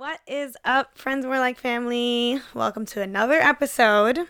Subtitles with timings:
[0.00, 1.26] What is up, friends?
[1.26, 2.40] We're like family.
[2.54, 4.20] Welcome to another episode.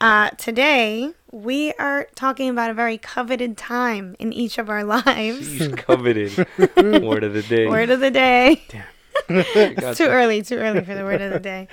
[0.00, 5.46] Uh, today, we are talking about a very coveted time in each of our lives.
[5.46, 6.38] She's coveted.
[7.02, 7.66] Word of the day.
[7.66, 8.62] Word of the day.
[9.28, 9.90] Gotcha.
[9.90, 11.68] It's too early, too early for the word of the day.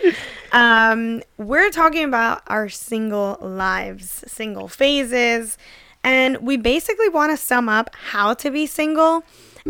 [0.52, 5.58] Um, we're talking about our single lives, single phases,
[6.04, 9.24] and we basically want to sum up how to be single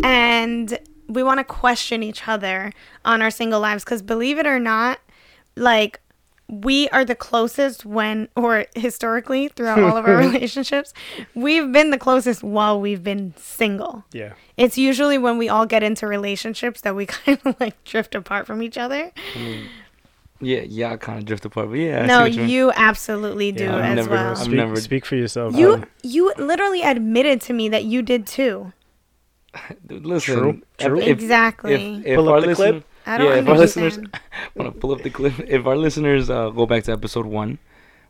[0.04, 2.72] and we want to question each other
[3.06, 5.00] on our single lives because believe it or not,
[5.56, 6.00] like
[6.50, 10.94] we are the closest when or historically throughout all of our relationships,
[11.36, 14.06] we've been the closest while we've been single.
[14.14, 14.34] Yeah.
[14.56, 18.48] It's usually when we all get into relationships that we kind of like drift apart
[18.48, 19.12] from each other.
[19.36, 19.68] I mean,
[20.40, 22.06] yeah, yeah, I kind of drift apart, but yeah.
[22.06, 22.50] No, you mean.
[22.50, 24.32] you absolutely do Yeah, as never- well.
[24.32, 25.56] I've Speak, never- speak for yourself.
[25.56, 28.72] you Um, you literally admitted to me that you did too.
[29.88, 31.00] Dude, Listen, True, if- true.
[31.00, 32.00] If, exactly.
[32.00, 32.86] If, if Pull our up the clip.
[33.06, 34.24] I don't yeah, if our listeners understand.
[34.56, 37.58] want to pull up the clip, if our listeners uh, go back to episode one,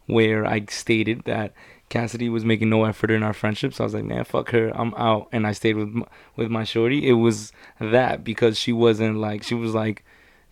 [0.08, 1.54] where I stated that
[1.90, 4.72] Cassidy was making no effort in our friendship, so I was like, man, fuck her,
[4.76, 7.08] I'm out, and I stayed with m- with my shorty.
[7.08, 10.04] It was that because she wasn't like she was like.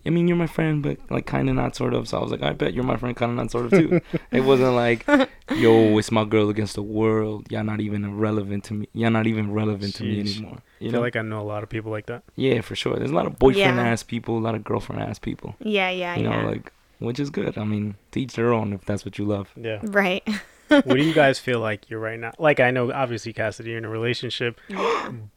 [0.05, 2.07] I mean, you're my friend, but like kind of not sort of.
[2.07, 4.01] So I was like, I bet you're my friend, kind of not sort of too.
[4.31, 5.05] it wasn't like,
[5.55, 7.51] yo, it's my girl against the world.
[7.51, 8.87] Y'all not even relevant to me.
[8.93, 10.37] Y'all not even relevant to me Sheesh.
[10.37, 10.57] anymore.
[10.59, 11.01] I You feel know?
[11.01, 12.23] like I know a lot of people like that.
[12.35, 12.95] yeah, for sure.
[12.97, 13.87] There's a lot of boyfriend Yeah.
[13.87, 15.55] ass people, a lot of girlfriend ass people.
[15.59, 16.17] Yeah, yeah, yeah.
[16.17, 16.47] You know, yeah.
[16.47, 17.57] like which is good.
[17.57, 19.49] I mean, teach each their own if that's what you love.
[19.55, 19.79] Yeah.
[19.83, 20.23] right.
[20.67, 22.31] what do you guys feel like you're right now?
[22.39, 24.59] Like I know, obviously, Cassidy, you're in a relationship.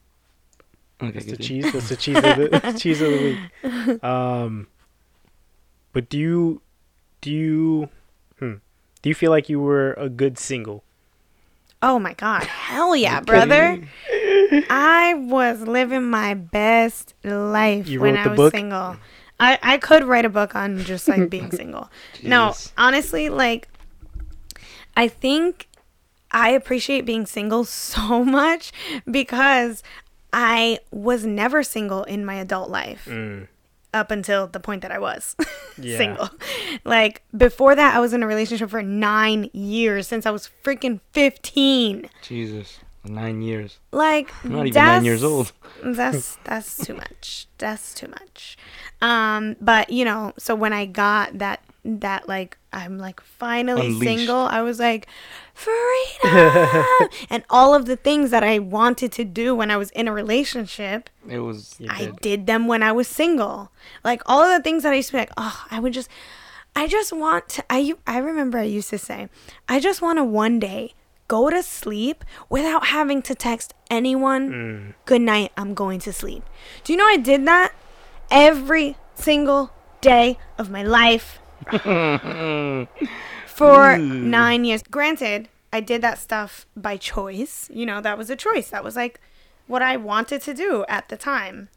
[1.01, 1.43] Okay, That's the good.
[1.43, 1.73] cheese.
[1.73, 3.21] That's the cheese of the cheese of the
[3.93, 4.03] week.
[4.05, 4.67] Um,
[5.93, 6.61] but do you
[7.21, 7.89] do you
[8.39, 8.55] hmm,
[9.03, 10.83] do you feel like you were a good single?
[11.81, 12.43] Oh my god.
[12.45, 13.81] Hell yeah, brother.
[14.69, 18.55] I was living my best life You when I was book?
[18.55, 18.97] single.
[19.41, 21.91] I, I could write a book on just like being single.
[22.25, 23.69] No, honestly, like
[24.97, 25.69] I think
[26.33, 28.73] I appreciate being single so much
[29.09, 29.83] because
[30.33, 33.49] I was never single in my adult life Mm,
[33.95, 35.35] up until the point that I was
[35.79, 35.97] Yeah.
[35.97, 36.31] single.
[36.85, 41.01] Like before that, I was in a relationship for nine years since I was freaking
[41.13, 42.09] 15.
[42.23, 43.79] Jesus, nine years.
[43.93, 45.53] Like I'm not even nine years old.
[45.83, 47.47] That's that's too much.
[47.59, 48.59] That's too much.
[49.01, 51.63] Um, but you know, so when I got that
[52.01, 54.19] that like I'm like finally Unleashed.
[54.19, 55.07] single, I was like
[55.55, 60.07] freedom and all of the things that I wanted to do when I was in
[60.09, 61.77] a relationship, It was.
[61.89, 62.21] I did.
[62.21, 63.71] did them when I was single.
[64.05, 66.09] Like all of the things that I used to be like, oh, I would just,
[66.77, 67.65] I just want to.
[67.71, 69.29] I I remember I used to say,
[69.69, 70.95] I just want to one day
[71.27, 74.51] go to sleep without having to text anyone.
[74.51, 74.95] mm.
[75.05, 75.53] Good night.
[75.57, 76.43] I'm going to sleep.
[76.85, 77.73] Do you know I did that
[78.31, 79.71] every single
[80.01, 81.39] day of my life
[83.47, 84.83] for nine years.
[84.91, 87.69] Granted, I did that stuff by choice.
[87.73, 88.71] You know, that was a choice.
[88.71, 89.21] That was like
[89.67, 91.69] what I wanted to do at the time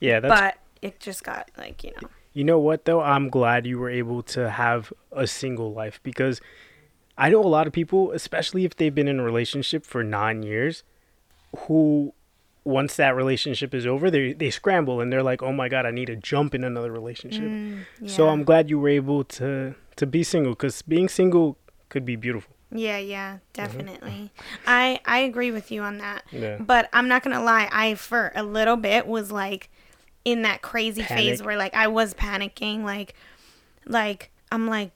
[0.00, 3.00] Yeah, that's but it just got like you know You know what though?
[3.00, 6.40] I'm glad you were able to have a single life because
[7.18, 10.42] I know a lot of people, especially if they've been in a relationship for nine
[10.42, 10.82] years,
[11.60, 12.12] who
[12.66, 15.90] once that relationship is over, they they scramble and they're like, "Oh my god, I
[15.92, 18.32] need to jump in another relationship." Mm, so yeah.
[18.32, 21.56] I'm glad you were able to to be single because being single
[21.88, 22.52] could be beautiful.
[22.72, 23.52] yeah yeah mm-hmm.
[23.52, 24.30] definitely
[24.66, 26.58] i i agree with you on that Yeah.
[26.58, 29.70] but i'm not gonna lie i for a little bit was like
[30.24, 33.14] in that crazy phase where like i was panicking like
[33.86, 34.90] like i'm like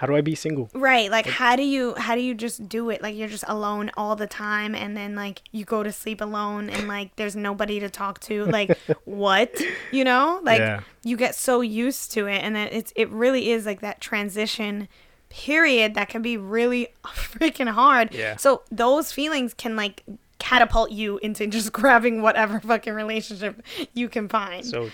[0.00, 0.70] How do I be single?
[0.72, 3.90] right like how do you how do you just do it like you're just alone
[3.98, 7.78] all the time and then like you go to sleep alone and like there's nobody
[7.80, 9.60] to talk to like what
[9.92, 10.80] you know like Yeah.
[11.04, 14.88] you get so used to it and then it's it really is like that transition
[15.28, 18.36] period that can be really freaking hard Yeah.
[18.36, 20.02] so those feelings can like
[20.38, 23.62] catapult you into just grabbing whatever fucking relationship
[23.92, 24.88] you can find so,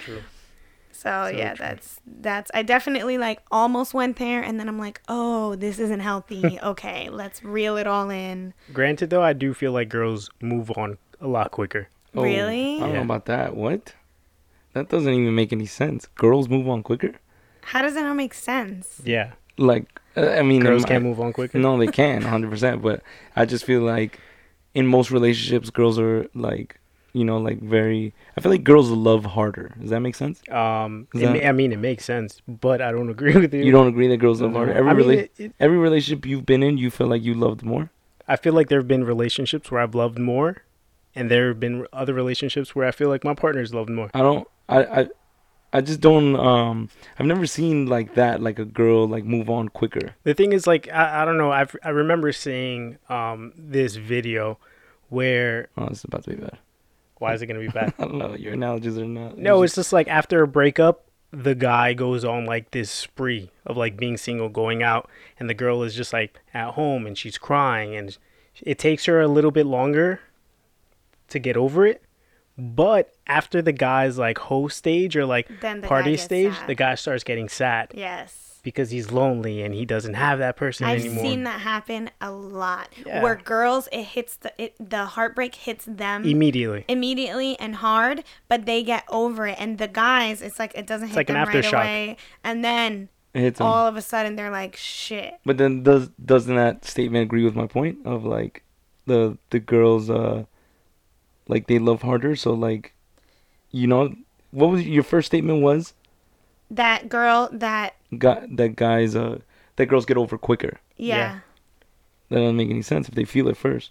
[0.97, 1.39] So true.
[1.39, 1.67] yeah true.
[1.67, 6.01] that's that's i definitely like almost went there and then i'm like oh this isn't
[6.01, 10.71] healthy okay let's reel it all in Granted, though, I do feel like girls move
[10.77, 11.89] on a lot quicker.
[12.15, 12.77] Oh, Really?
[12.77, 12.95] I don't Yeah.
[12.97, 13.55] know about that.
[13.55, 13.95] What?
[14.73, 16.07] That doesn't even make any sense.
[16.17, 17.13] Girls move on quicker.
[17.73, 19.87] how does it not make sense Yeah, Like,
[20.17, 21.59] uh, I mean, girls can't my- move on quicker.
[21.59, 22.81] No, they can, 100%.
[22.83, 23.03] But
[23.35, 24.19] I just feel like
[24.75, 26.79] in most relationships, girls are like,
[27.17, 28.13] you know, like very.
[28.37, 29.75] I feel like girls love harder.
[29.81, 30.41] Does that make sense?
[30.51, 33.53] Um, Is it ma- that- I mean, it makes sense, but I don't agree with
[33.55, 33.63] you.
[33.65, 34.73] You don't agree that girls love harder?
[34.73, 37.35] Every I mean, rela- it- it- every relationship you've been in, you feel like you
[37.35, 37.91] loved more.
[38.29, 40.63] I feel like there have been relationships where I've loved more,
[41.15, 44.11] and there have been other relationships where I feel like my partner's loved more.
[44.15, 44.47] I don't.
[44.69, 44.85] I.
[45.01, 45.09] I
[45.73, 46.37] I just don't.
[46.37, 50.15] Um, I've never seen like that, like a girl like move on quicker.
[50.25, 51.51] The thing is, like, I, I don't know.
[51.53, 54.59] I I remember seeing um this video
[55.11, 56.59] where Oh, it's about to be bad.
[57.19, 57.95] Why is it gonna be bad?
[57.99, 58.35] I don't know.
[58.35, 59.39] Your analogies are not.
[59.39, 63.77] No, it's just like after a breakup, the guy goes on like this spree of
[63.77, 65.09] like being single, going out,
[65.41, 68.17] and the girl is just like at home and she's crying, and
[68.63, 70.21] it takes her a little bit longer
[71.29, 72.03] to get over it.
[72.59, 76.67] But after the guy's like host stage or like Then the party stage, sad.
[76.69, 78.46] the guy starts getting sad Yes.
[78.67, 81.25] Because he's lonely and he doesn't have that person I've anymore.
[81.25, 82.89] seen that happen a lot.
[83.07, 83.23] Yeah.
[83.23, 86.85] Where girls, it hits the it, the heartbreak hits them Immediately.
[86.89, 89.57] immediately and hard, but they get over it.
[89.61, 93.09] And the guys, it's like it doesn't hit like an them right away, and then
[93.33, 97.45] It all of a sudden they're like, "Shit." But then does doesn't that statement agree
[97.45, 98.65] with my point of like
[99.07, 100.45] the the girls uh
[101.47, 102.93] like they love harder so like
[103.71, 104.13] you know
[104.51, 105.95] what was your first statement was
[106.71, 109.39] That girl, that got that guys uh
[109.77, 110.79] that girls get over quicker.
[110.97, 111.39] yeah, Yeah.
[112.31, 113.91] That doesn't make any sense if they feel it first.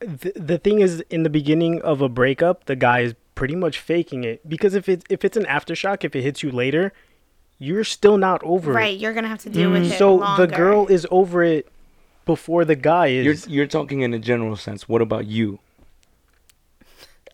[0.00, 3.78] the, the thing is in the beginning of a breakup the guy is pretty much
[3.78, 6.92] faking it because if it's if it's an aftershock if it hits you later
[7.58, 8.98] you're still not over right.
[8.98, 9.98] You're gonna have to deal with it it.
[9.98, 10.46] so longer.
[10.46, 11.66] the girl is over it
[12.26, 14.88] before the guy You're is you're talking in a general sense.
[14.88, 15.58] What about you?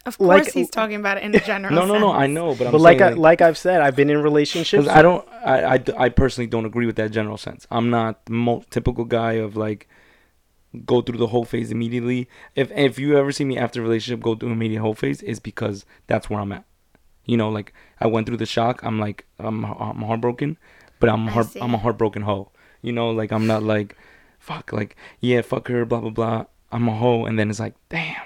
[0.05, 1.75] Of course, like- he's talking about it in a general.
[1.75, 2.13] No, no, no.
[2.13, 4.89] I know, but I'm but like I, saying like I've said I've been in relationships
[4.89, 7.67] I don't, I, I, I personally don't agree with that general sense.
[7.71, 9.89] I'm not the mo- typical guy of like
[10.85, 12.29] go through the whole phase immediately.
[12.55, 15.23] If if you ever see me after a relationship go through an immediate whole phase,
[15.23, 16.65] is because that's where I'm at.
[17.25, 18.83] You know, like I went through the shock.
[18.83, 20.59] I'm like I'm I'm heartbroken,
[20.99, 21.49] but I'm heart.
[21.61, 22.51] I'm a heartbroken hoe.
[22.81, 23.97] You know, like I'm not like
[24.41, 26.45] fuck like yeah fuck her blah blah blah.
[26.73, 28.17] I'm a hoe, and then it's like damn.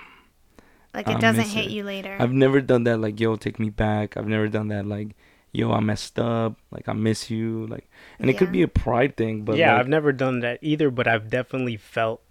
[0.96, 1.70] Like it I doesn't hit it.
[1.70, 2.16] you later.
[2.19, 4.16] I've never done that like yo take me back.
[4.16, 5.14] I've never done that like
[5.52, 6.56] yo I messed up.
[6.72, 7.66] Like I miss you.
[7.69, 7.88] Like
[8.19, 10.90] and it could be a pride thing, but yeah like, I've never done that either
[10.90, 12.22] but I've definitely felt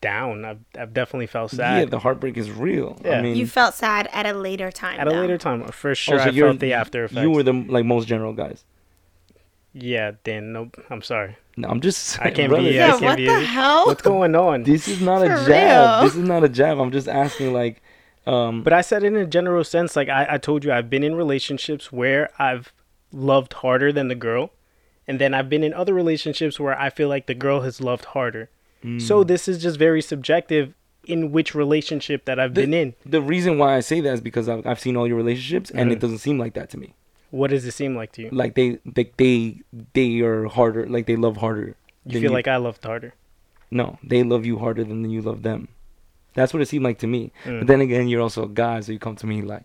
[0.00, 2.98] down I've, I've definitely felt sad yeah, the heartbreak is real.
[3.04, 3.18] Yeah.
[3.18, 4.98] I mean, you felt sad at a later time.
[4.98, 7.44] at a later time for sure also, I you're- felt the after effects You were
[7.44, 8.64] the like most general guys.
[9.72, 12.20] yeah Dan nope I'm sorry No, I'm just.
[12.26, 12.86] I can't brother, be- Yeah.
[12.86, 13.86] I can't what be the hell?
[13.86, 16.00] what's going on This is not a For jab.
[16.00, 16.08] real.
[16.08, 16.78] This is not a jab.
[16.80, 17.82] I'm just asking like,
[18.26, 19.96] um, But I said it in a general sense.
[19.96, 22.72] Like I, I told you, I've been in relationships where I've
[23.12, 24.50] loved harder than the girl.
[25.08, 28.04] And then I've been in other relationships where I feel like the girl has loved
[28.06, 28.48] harder.
[28.84, 29.00] mm.
[29.02, 30.74] So this is just very subjective
[31.04, 32.94] in which relationship that I've The- been in.
[33.04, 35.90] the reason why I say that is because I've, I've seen all your relationships, and
[35.90, 35.94] Mhm.
[35.94, 36.94] it doesn't seem like that to me.
[37.30, 38.28] What does it seem like to you?
[38.30, 39.60] Like they, they, they,
[39.94, 40.86] they are harder.
[40.86, 41.74] Like they love harder.
[42.06, 43.14] You feel like I loved harder.
[43.70, 45.68] No, they love you harder than you love them.
[46.34, 47.32] That's what it seemed like to me.
[47.44, 47.60] Mm.
[47.60, 49.64] But then again, you're also a guy, so you come to me like,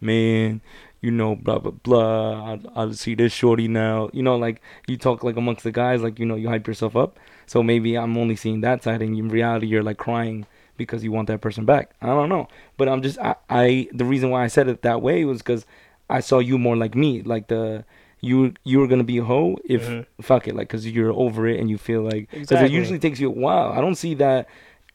[0.00, 0.60] man,
[1.00, 2.54] you know, blah blah blah.
[2.54, 4.10] I I see this shorty now.
[4.12, 6.96] You know, like you talk like amongst the guys, like you know, you hype yourself
[6.96, 7.18] up.
[7.46, 10.46] So maybe I'm only seeing that side, and in reality, you're like crying
[10.76, 11.90] because you want that person back.
[12.00, 15.02] I don't know, but I'm just I, I the reason why I said it that
[15.02, 15.66] way was because
[16.08, 17.84] I saw you more like me, like the.
[18.22, 20.04] You you were gonna be a hoe if Mhm.
[20.20, 22.66] fuck it like because you're over it and you feel like because Exactly.
[22.68, 23.72] it usually takes you a while.
[23.72, 24.46] I don't see that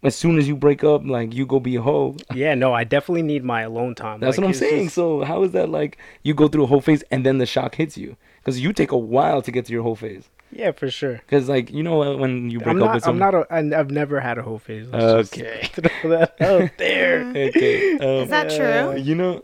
[0.03, 2.15] as soon as you break up, like you go be a hoe.
[2.33, 4.19] yeah, no, I definitely need my alone time.
[4.19, 4.83] That's Like, what I'm saying.
[4.85, 7.45] just- So how is that like you go through a whole phase and then the
[7.45, 8.15] shock hits you?
[8.39, 10.29] Because you take a while to get to your whole phase.
[10.51, 11.13] yeah, for sure.
[11.25, 12.95] Because like you know when you break I'm up not.
[12.95, 13.33] with I'm not.
[13.33, 14.87] A, I- I've never had a whole phase.
[14.89, 15.67] Let's just Okay.
[16.01, 17.21] throw that out there.
[17.35, 17.93] okay.
[17.97, 19.01] Um, Is that true?
[19.01, 19.43] You know.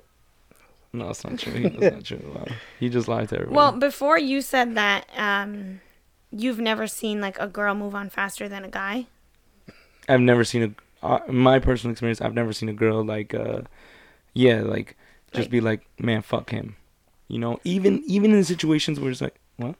[0.94, 1.70] No, it's not true.
[1.70, 2.34] That's not true.
[2.36, 2.46] Wow.
[2.82, 3.56] You just lied to everyone.
[3.56, 5.80] Well, before you said that, um,
[6.32, 9.08] you've never seen like a girl move on faster than a guy.
[10.10, 11.06] I've never seen a.
[11.06, 13.62] Uh, my personal experience, I've never seen a girl like, uh,
[14.34, 14.96] yeah, like
[15.34, 16.76] just Like- be like, man, fuck him.
[17.28, 19.76] You know, even even in situations where it's like, what?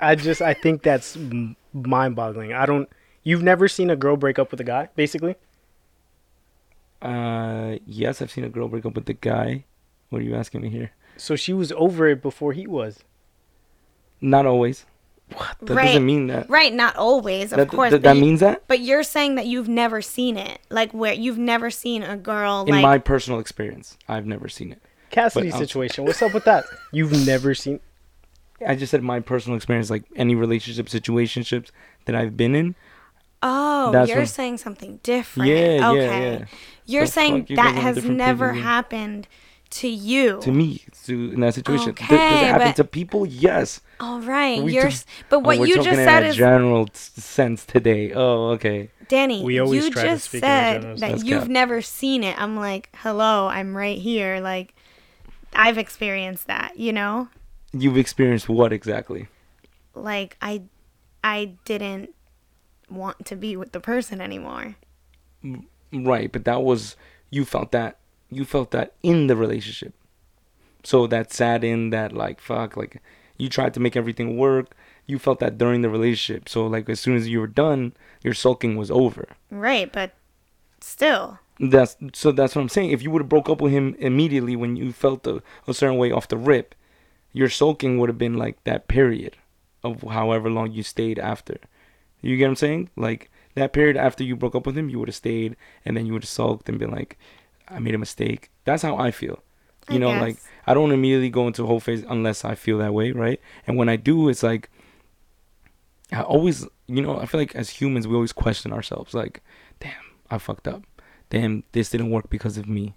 [0.00, 0.42] I just.
[0.42, 1.16] I think that's
[1.72, 2.52] mind-boggling.
[2.52, 2.88] I don't.
[3.22, 5.36] You've never seen a girl break up with a guy, basically.
[7.00, 9.64] Uh, yes, I've seen a girl break up with a guy.
[10.10, 10.90] What are you asking me here?
[11.16, 13.02] So she was over it before he was.
[14.20, 14.84] Not always.
[15.32, 15.56] What?
[15.62, 15.86] That Right.
[15.86, 16.48] doesn't mean that.
[16.50, 17.90] Right, not always, of that, course.
[17.90, 21.12] that, that you- means that but you're saying that you've never seen it, like where
[21.14, 24.82] you've never seen a girl in like my personal experience, I've never seen it.
[25.10, 26.04] Cassidy But, um, situation.
[26.04, 26.64] What's up with that?
[26.92, 27.78] You've never seen.
[28.66, 31.70] I just said my personal experience, like any relationship situationships
[32.06, 32.74] that I've been in.
[33.42, 35.50] Oh, That's you're what- saying something different.
[35.50, 36.32] Yeah, yeah, okay.
[36.40, 36.44] yeah.
[36.86, 37.50] You're The saying fuck?
[37.50, 39.28] You guys that has never than happened
[39.80, 40.40] to you.
[40.42, 43.26] To me, to in that situation, Th- does it happen but- to people?
[43.26, 43.80] Yes.
[44.00, 44.62] All right.
[44.62, 46.36] We You're took- s- but what oh, we're you talking just in said a is
[46.36, 48.12] general s- sense today.
[48.12, 48.90] Oh, okay.
[49.08, 51.24] Danny, We always you try to just speak in a said general that sense.
[51.24, 51.50] you've Cap.
[51.50, 52.40] never seen it.
[52.40, 54.40] I'm like, hello, I'm right here.
[54.40, 54.74] Like,
[55.52, 57.28] I've experienced that, you know?
[57.72, 59.28] You've experienced what exactly?
[59.94, 60.62] Like I
[61.22, 62.10] I didn't
[62.90, 64.76] want to be with the person anymore.
[65.44, 66.96] Mm, right, but that was
[67.30, 67.98] you felt that
[68.34, 69.94] you felt that in the relationship.
[70.82, 73.02] So that sat in that like fuck like
[73.38, 74.76] you tried to make everything work.
[75.06, 76.48] You felt that during the relationship.
[76.48, 79.28] So like as soon as you were done, your sulking was over.
[79.50, 80.12] Right, but
[80.80, 81.38] still.
[81.60, 82.90] That's so that's what I'm saying.
[82.90, 85.98] If you would have broke up with him immediately when you felt a, a certain
[85.98, 86.74] way off the rip,
[87.32, 89.36] your sulking would have been like that period
[89.82, 91.58] of however long you stayed after.
[92.20, 92.90] You get what I'm saying?
[92.96, 96.06] Like that period after you broke up with him, you would have stayed and then
[96.06, 97.18] you would have sulked and been like,
[97.68, 98.50] I made a mistake.
[98.64, 99.42] That's how I feel.
[99.88, 100.20] You I know, guess.
[100.22, 103.40] like I don't immediately go into a whole phase unless I feel that way, right?
[103.66, 104.70] And when I do, it's like
[106.12, 109.42] I always, you know, I feel like as humans we always question ourselves, like,
[109.80, 109.92] damn,
[110.30, 110.84] I fucked up.
[111.30, 112.94] Damn, this didn't work because of me.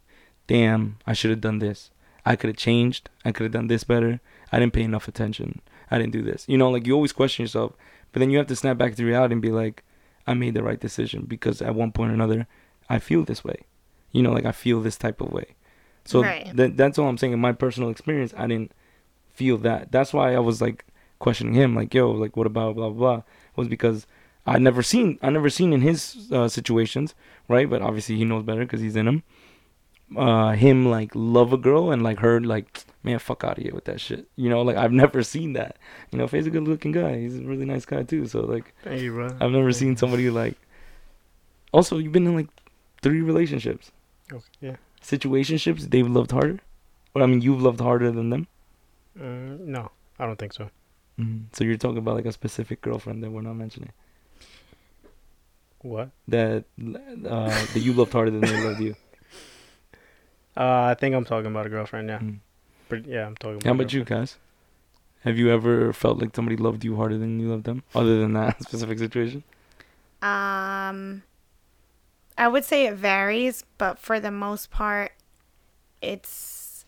[0.48, 1.92] Damn, I should have done this.
[2.26, 3.10] I could have changed.
[3.26, 4.20] I could have done this better.
[4.52, 5.62] I didn't pay enough attention.
[5.90, 6.46] I didn't do this.
[6.48, 7.74] You know, like you always question yourself,
[8.12, 9.84] but then you have to snap back to reality and be like,
[10.26, 12.48] I made the right decision because at one point or another,
[12.90, 13.62] I feel this way.
[14.18, 15.48] You know, like I feel this type of way.
[16.06, 16.50] So Right.
[16.56, 17.34] that that's all I'm saying.
[17.34, 18.72] In my personal experience, I didn't
[19.40, 19.92] feel that.
[19.92, 20.86] That's why I was like
[21.20, 23.22] questioning him, like, yo, like what about blah blah blah?
[23.56, 24.08] Was because
[24.46, 27.14] I never seen I never seen in his uh, situations,
[27.48, 27.70] right?
[27.70, 29.24] But obviously he knows better because he's in them.
[30.16, 33.74] Uh, him like love a girl and like her like man fuck out of here
[33.76, 34.26] with that shit.
[34.38, 35.78] You know, like I've never seen that.
[36.12, 37.20] You know, Faye's a good looking guy.
[37.20, 38.26] He's a really nice guy too.
[38.28, 39.36] So like Thank you, bro.
[39.42, 40.56] I've never seen somebody like.
[41.74, 42.48] Also, you've been in like
[43.02, 43.92] three relationships,
[44.32, 44.76] Okay, yeah.
[45.02, 45.90] situationships.
[45.90, 46.60] They've loved harder,
[47.16, 48.48] or I mean, you've loved harder than them.
[49.20, 50.70] Uh, no, I don't think so.
[51.20, 51.46] Mm-hmm.
[51.54, 53.92] So you're talking about like a specific girlfriend that we're not mentioning.
[55.82, 56.10] What?
[56.28, 58.96] That uh, that you loved harder than they loved you.
[60.58, 62.10] Uh, I think I'm talking about a girlfriend.
[62.10, 62.40] Yeah, Mm.
[62.90, 63.62] but yeah, I'm talking.
[63.64, 63.70] How about.
[63.70, 64.38] a about you, guys?
[65.22, 68.34] Have you ever felt like somebody loved you harder than you loved them, other than
[68.34, 69.44] that specific situation?
[70.24, 71.22] Um
[72.38, 75.14] I would say it varies, but for the most part
[76.02, 76.86] it's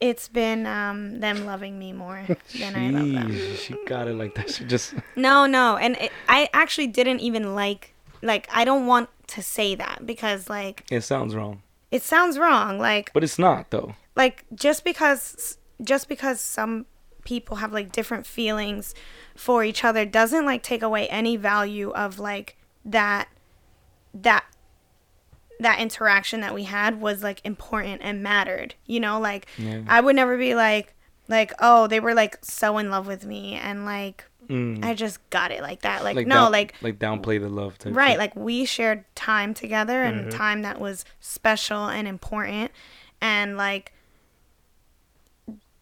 [0.00, 2.26] it's been um them loving me more
[2.58, 3.56] than I love them.
[3.56, 4.50] She got it like that.
[4.50, 9.08] She just No, no, and it, I actually didn't even like like I don't want
[9.28, 12.78] to say that because like it sounds wrong, it sounds wrong.
[12.78, 13.94] Like but it's not though.
[14.16, 16.86] like just because just because some
[17.24, 18.94] people have like different feelings
[19.36, 23.28] for each other doesn't like take away any value of like that
[24.14, 24.44] that
[25.60, 29.82] that interaction that we had was like important and mattered you know like Yeah.
[29.86, 30.94] i would never be like
[31.28, 34.84] like oh they were like so in love with me and like Mm.
[34.84, 37.78] i just got it like that like, no down- like like downplay the love.
[37.78, 38.18] Type right shit.
[38.18, 40.36] like we shared time together and Mhm.
[40.36, 42.72] time that was special and important
[43.20, 43.92] and like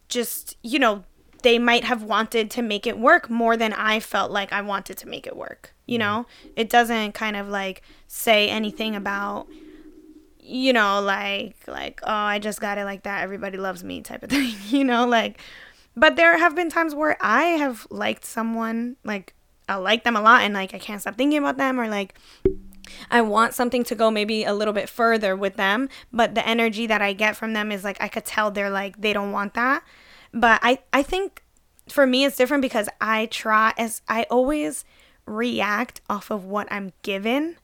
[0.09, 1.05] just you know
[1.43, 4.97] they might have wanted to make it work more than i felt like i wanted
[4.99, 6.27] to make it work you know?
[6.57, 9.47] It doesn't kind of like say anything about
[10.43, 13.23] you know like like oh i just got it like that.
[13.23, 15.07] Everybody loves me type of thing you know?
[15.07, 15.41] Like
[15.97, 19.35] but there have been times where i have liked someone like
[19.69, 22.15] i like them a lot and like i can't stop thinking about them or like
[23.11, 26.87] I want something to go maybe a little bit further with them, but the energy
[26.87, 29.55] that I get from them is like I could tell they're like they don't want
[29.55, 29.85] that.
[30.33, 31.43] But I I think
[31.89, 34.85] for me it's different because I try as I always
[35.31, 37.57] react off of what I'm given.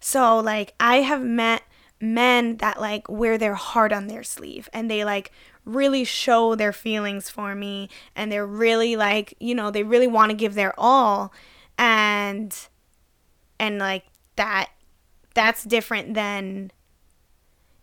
[0.00, 1.62] So like I have met
[2.00, 5.30] men that like wear their heart on their sleeve and they like
[5.64, 10.30] really show their feelings for me and they're really like, you know, they really want
[10.30, 11.32] to give their all
[11.76, 12.68] and
[13.58, 14.04] and like
[14.36, 14.70] that
[15.34, 16.72] that's different than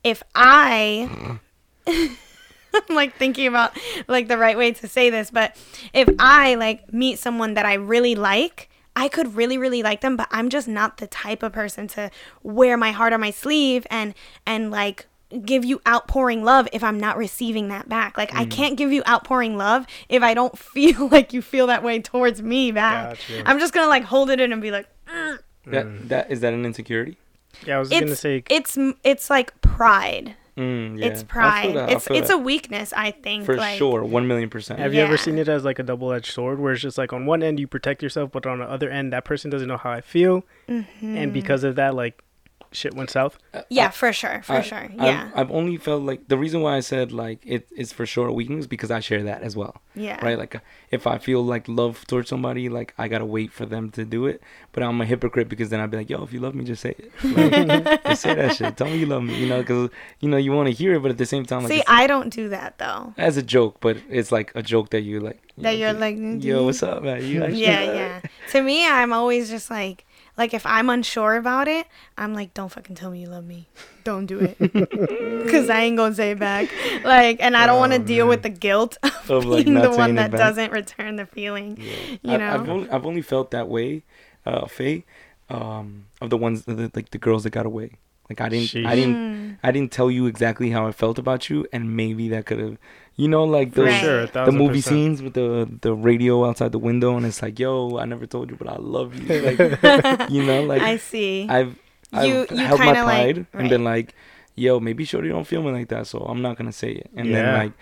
[0.04, 1.40] if I
[1.88, 3.78] I'm like thinking about
[4.08, 5.56] like the right way to say this, but
[5.94, 10.18] if I like meet someone that I really like, I could really really like them,
[10.18, 12.10] but I'm just not the type of person to
[12.42, 15.06] wear my heart on my sleeve and and like
[15.46, 18.18] give you outpouring love if I'm not receiving that back.
[18.18, 21.84] Like I can't give you outpouring love if I don't feel like you feel that
[21.84, 23.10] way towards me back.
[23.10, 23.44] Gotcha.
[23.46, 26.40] I'm just going to like hold it in and be like "Mm." that that is
[26.42, 27.18] that an insecurity?
[27.66, 28.44] Yeah, I was gonna it's say.
[28.50, 30.36] it's it's like pride.
[30.58, 31.06] Mm, yeah.
[31.06, 31.76] It's pride.
[31.76, 32.34] It's it's that.
[32.34, 33.46] a weakness, I think.
[33.46, 34.80] for like, sure, one million percent.
[34.80, 37.26] Have you ever seen it as like a double-edged sword, where it's just like on
[37.28, 39.92] one end you protect yourself, but on the other end that person doesn't know how
[39.92, 41.16] I feel, Mm-hmm.
[41.18, 42.24] and because of that, like
[42.72, 43.38] shit went south?
[43.70, 44.78] Yeah, for sure, for I- sure.
[44.80, 48.06] I've- Yeah, I've, only felt like the reason why I said like it is for
[48.06, 49.82] sure a weakness because I share that as well.
[49.96, 50.24] yeah.
[50.24, 50.38] Right?
[50.38, 50.60] Like uh,
[50.92, 54.26] if I feel like love towards somebody, like I gotta wait for them to do
[54.28, 54.42] it.
[54.72, 56.82] But I'm a hypocrite because then I'd be like, yo, if you love me, just
[56.82, 57.12] say it.
[57.24, 58.78] Like, just say that shit.
[58.78, 59.36] Tell me you love me.
[59.40, 61.64] You know, because you know you want to hear it, but at the same time,
[61.64, 63.14] like See, it's- I don't do that though.
[63.18, 65.40] as a joke, but it's like a joke that you like.
[65.56, 67.26] you That know, you're like, "Mm, yo, what's up, man?
[67.26, 68.22] You actually Yeah, yeah.
[68.52, 70.06] To me, I'm always just like,
[70.38, 73.68] like if I'm unsure about it, I'm like, don't fucking tell me you love me.
[74.04, 74.58] Don't do it,
[75.44, 76.70] because I ain't gonna say it back.
[77.04, 79.84] Like, and I don't want to Oh, deal with the guilt of, Of, being not
[79.84, 80.40] the one that back.
[80.40, 81.78] doesn't return the feeling.
[82.24, 82.54] You I, know?
[82.54, 84.04] I've only, I've only felt that way,
[84.46, 85.04] uh, Faye,
[85.50, 87.92] um, of the ones the, like the girls that got away.
[88.30, 89.58] Like I didn't, I didn't, Mm.
[89.64, 92.78] I didn't tell you exactly how I felt about you, and maybe that could have,
[93.16, 94.02] you know, like For those Right.
[94.02, 94.94] sure, the movie percent.
[94.94, 98.50] scenes with the the radio outside the window, and it's like, yo, I never told
[98.50, 99.28] you, but I love you.
[99.48, 101.48] Like, you know, like I see.
[101.50, 101.76] I've,
[102.14, 104.14] I've You- you held my kinda, like- pride and been like,
[104.56, 107.10] yo, maybe Shorty don't feel me like that, so I'm not gonna say it.
[107.16, 107.74] And then like,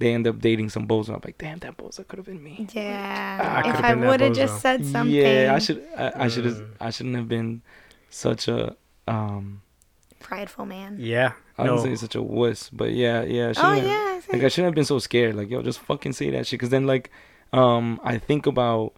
[0.00, 1.10] they end up dating some bozo.
[1.14, 2.66] I'm like, damn, that bozo could have been me.
[2.74, 3.62] yeah.
[3.64, 5.14] I if I would have just said something.
[5.14, 5.86] Yeah, I should.
[5.96, 6.56] I, I should have.
[6.56, 6.68] Mm.
[6.80, 7.62] I shouldn't have been
[8.10, 8.74] such a.
[9.06, 9.60] Um,
[10.24, 10.96] Prideful man.
[10.98, 11.32] Yeah.
[11.58, 11.74] I no.
[11.76, 13.46] wouldn't say such a wuss, but yeah, yeah.
[13.46, 14.14] I Oh shouldn't have- yeah.
[14.16, 14.32] I see.
[14.32, 15.34] Like I shouldn't have been so scared.
[15.36, 16.58] Like yo, just fucking say that shit.
[16.60, 17.10] Cause then like,
[17.52, 18.94] um, I think about,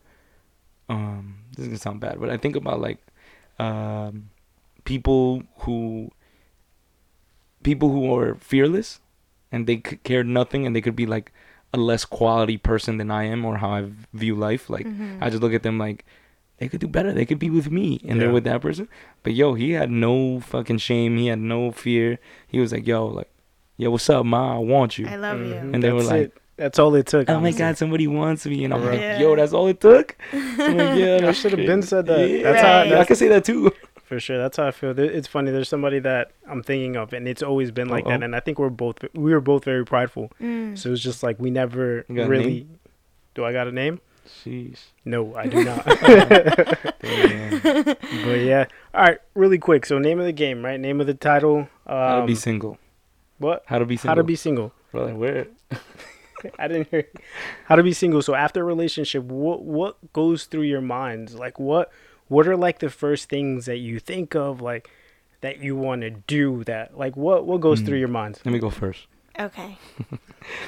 [0.88, 2.98] um, this is gonna sound bad, but I think about like,
[3.58, 4.30] um,
[4.84, 6.10] people who.
[7.62, 9.00] People who are fearless,
[9.50, 11.32] and they c- care nothing, and they could be like
[11.74, 14.70] a less quality person than I am, or how I view life.
[14.70, 15.18] Like Mhm.
[15.20, 16.04] I just look at them like
[16.58, 17.12] they could do better.
[17.12, 18.88] They could be with me, and they're with that person.
[19.22, 21.16] But yo, he had no fucking shame.
[21.18, 22.18] He had no fear.
[22.48, 23.30] He was like, yo, like,
[23.76, 24.56] yo, what's up, ma?
[24.56, 25.06] I want you.
[25.06, 25.48] I love Mhm.
[25.48, 25.54] you.
[25.74, 26.32] And they were like, it.
[26.56, 27.28] That's all it took.
[27.28, 27.58] Oh my honestly.
[27.58, 30.16] god, somebody wants me, and I'm like, yo, that's all it took.
[30.32, 32.30] I'm like, yeah, I should have been said that.
[32.30, 33.70] Yeah, That's how- I that's- can say that too.
[34.06, 34.96] For sure, that's how I feel.
[34.98, 35.50] It's funny.
[35.50, 38.10] There's somebody that I'm thinking of, and it's always been like Uh-oh.
[38.12, 38.22] that.
[38.22, 40.30] And I think we're both we were both very prideful.
[40.40, 40.78] Mm.
[40.78, 42.68] So it's just like we never You got a really.
[43.34, 44.00] Do I got a name?
[44.26, 44.78] Sheesh.
[45.04, 45.84] No, I do not.
[47.02, 48.66] But yeah.
[48.94, 49.86] All right, really quick.
[49.86, 50.78] So name of the game, right?
[50.80, 51.68] Name of the title.
[51.86, 52.78] How to Um, be single.
[53.38, 53.62] what?
[53.66, 54.10] How to be single.
[54.10, 54.72] How to be single.
[54.92, 55.46] Really where?
[56.58, 57.08] I didn't hear.
[57.66, 58.22] How to be single.
[58.22, 61.34] So after a relationship, what what goes through your minds?
[61.34, 61.90] Like what
[62.28, 64.90] what are like the first things that you think of, like
[65.40, 66.64] that you want to do?
[66.64, 67.86] That like what what goes Mm.
[67.86, 68.40] through your mind?
[68.44, 69.06] Let me go first.
[69.38, 69.78] Okay.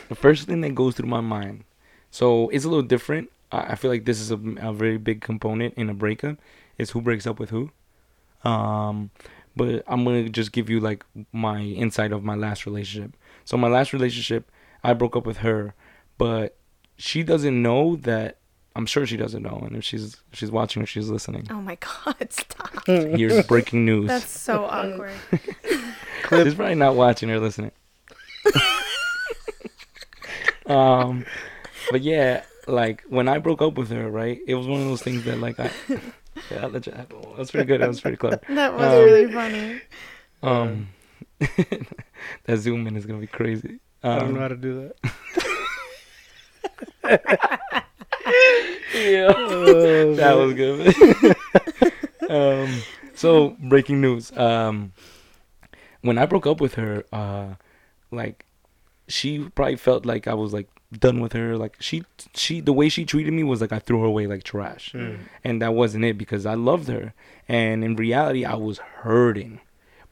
[0.08, 1.62] The first thing that goes through my mind,
[2.10, 3.30] so it's a little different.
[3.50, 6.38] I feel like this is a, a very big component in a breakup.
[6.76, 7.70] Is who breaks up with who.
[8.44, 9.10] Um,
[9.56, 13.16] but I'm gonna just give you like my insight of my last relationship.
[13.44, 14.50] So my last relationship,
[14.84, 15.74] I broke up with her,
[16.18, 16.56] but
[16.96, 18.36] she doesn't know that.
[18.76, 21.60] I'm sure she doesn't know, and if she's if she's watching or she's listening, Oh
[21.60, 22.32] my God!
[22.32, 22.86] Stop.
[22.86, 24.06] here's breaking news.
[24.06, 25.14] That's so awkward.
[26.30, 27.70] She's probably not watching or listening.
[30.66, 31.24] um,
[31.90, 34.38] but yeah, like when I broke up with her, right?
[34.46, 35.70] It was one of those things that like I,
[36.50, 36.92] yeah, I'll let you,
[37.36, 37.80] that's pretty good.
[37.80, 38.40] That was pretty clever.
[38.48, 39.80] That was Um, really funny.
[40.40, 40.88] Um,
[42.44, 43.80] that zoom in is gonna be crazy.
[44.04, 44.92] I don't know how Um, to do
[47.04, 47.20] that.
[48.94, 50.94] yeah, Oh, that was good.
[52.30, 52.82] um,
[53.14, 54.30] so breaking news.
[54.36, 54.92] Um,
[56.02, 57.54] when I broke up with her, uh,
[58.12, 58.46] like
[59.08, 61.56] she probably felt like I was like done with her.
[61.56, 64.42] Like she, she, the way she treated me was like I threw her away like
[64.44, 65.18] trash, Mm.
[65.44, 67.12] and that wasn't it because I loved her,
[67.48, 69.60] and in reality I was hurting,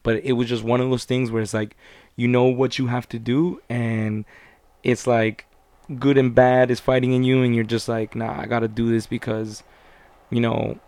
[0.03, 1.75] but it was just one of those things where it's like,
[2.15, 4.25] you know what you have to do, and
[4.83, 5.45] it's like
[5.99, 8.89] good and bad is fighting in you, and you're just like, nah, I gotta do
[8.91, 9.63] this because,
[10.29, 10.79] you know,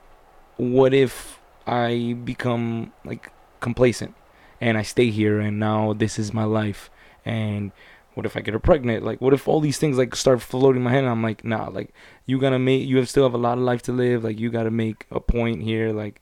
[0.58, 4.13] what if I become like complacent
[4.62, 6.89] and I stay here and now this is my life
[7.23, 7.71] and
[8.15, 9.04] what if I get her pregnant?
[9.06, 11.43] Like what if all these things like start floating in my head and I'm like,
[11.43, 11.93] nah, like
[12.26, 14.50] you gotta make you have still have a lot of life to live, like you
[14.50, 16.22] gotta make a point here, like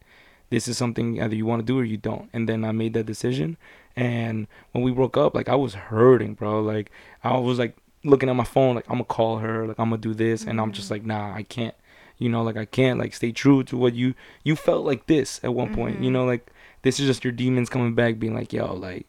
[0.50, 2.30] this is something either you wanna do or you don't.
[2.34, 3.58] And then I made that decision
[3.96, 6.62] and when we broke up, like I was hurting, bro.
[6.62, 6.92] Like
[7.24, 9.98] I was like looking at my phone, like I'm gonna call her, like I'm gonna
[10.02, 11.76] do this and I'm just like, nah, I can't
[12.20, 15.40] you know, like I can't like stay true to what you you felt like this
[15.44, 16.14] at one point, you Mhm.
[16.14, 16.48] know, like
[16.82, 19.06] this is just your demons coming back being like, yo, like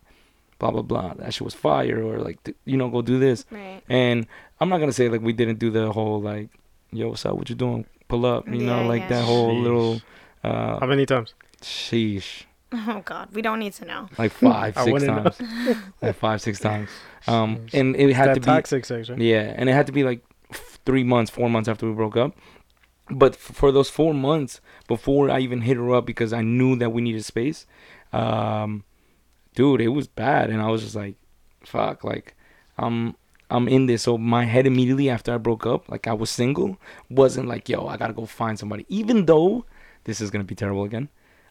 [0.59, 3.45] blah blah blah, that shit was fire or like th- you know, go do this.
[3.51, 3.83] Right.
[3.89, 4.27] And
[4.61, 6.49] I'm not gonna say like we didn't do the whole like,
[6.93, 7.87] yo, what's up, what you doing?
[8.09, 9.09] Pull up, you know, like yeah.
[9.09, 9.63] that whole Sheesh.
[9.63, 10.01] little
[10.43, 11.35] How uh many times?
[11.63, 12.45] sheesh.
[12.73, 14.09] Oh God, we don't need to know.
[14.19, 15.31] Like five, I six wouldn't know.
[15.31, 15.77] times.
[16.03, 16.91] like five, six times.
[17.27, 17.81] Um Sheesh.
[17.81, 19.19] and it had that to be toxic sex, right?
[19.19, 22.17] Yeah, and it had to be like f- three months, four months after we broke
[22.17, 22.37] up.
[23.11, 26.77] But f- for those four months before I even hit her up because I knew
[26.77, 27.67] that we needed space,
[28.13, 28.85] um,
[29.59, 31.17] dude, it was bad, and I was just like,
[31.65, 32.37] fuck, like,
[32.79, 33.17] I'm
[33.51, 34.03] I'm in this.
[34.05, 36.79] So my head immediately after I broke up, like I was single,
[37.11, 38.87] wasn't like, yo, I gotta go find somebody.
[38.89, 39.65] Even though
[40.05, 41.09] this is gonna be terrible again,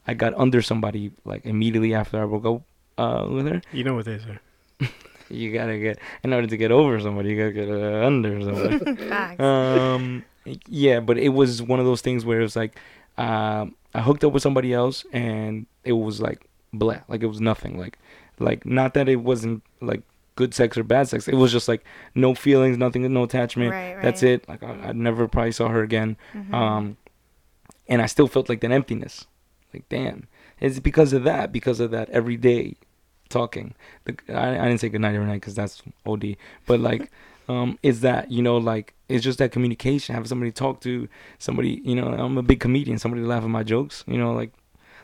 [0.08, 2.62] I got under somebody like immediately after I broke up
[2.98, 3.62] uh, with her.
[3.74, 4.40] You know what they say.
[5.30, 8.96] You gotta get in order to get over somebody, you gotta get uh, under somebody.
[9.10, 9.42] Facts.
[9.42, 10.24] um,
[10.70, 12.80] yeah, but it was one of those things where it was like,
[13.18, 17.42] um, I hooked up with somebody else, and it was like blah, like it was
[17.42, 17.98] nothing, like,
[18.40, 20.02] like not that it wasn't like
[20.36, 21.28] good sex or bad sex.
[21.28, 21.84] It was just like
[22.16, 23.72] no feelings, nothing, no attachment.
[23.72, 24.02] Right, right.
[24.02, 24.48] That's it.
[24.48, 26.16] Like I, I never probably saw her again.
[26.34, 26.54] Mhm.
[26.54, 26.98] Um,
[27.90, 29.26] and I still felt like that emptiness.
[29.74, 30.28] Like damn,
[30.60, 31.52] it's because of that.
[31.52, 32.76] Because of that every day
[33.30, 33.74] talking.
[34.06, 36.38] The, I, I didn't say goodnight every night because that's OD.
[36.66, 37.12] But like,
[37.50, 40.16] um, is that you know like it's just that communication.
[40.16, 41.10] Have somebody to talk to.
[41.40, 42.98] Somebody you know I'm a big comedian.
[43.00, 44.04] Somebody to laugh at my jokes.
[44.08, 44.52] You know like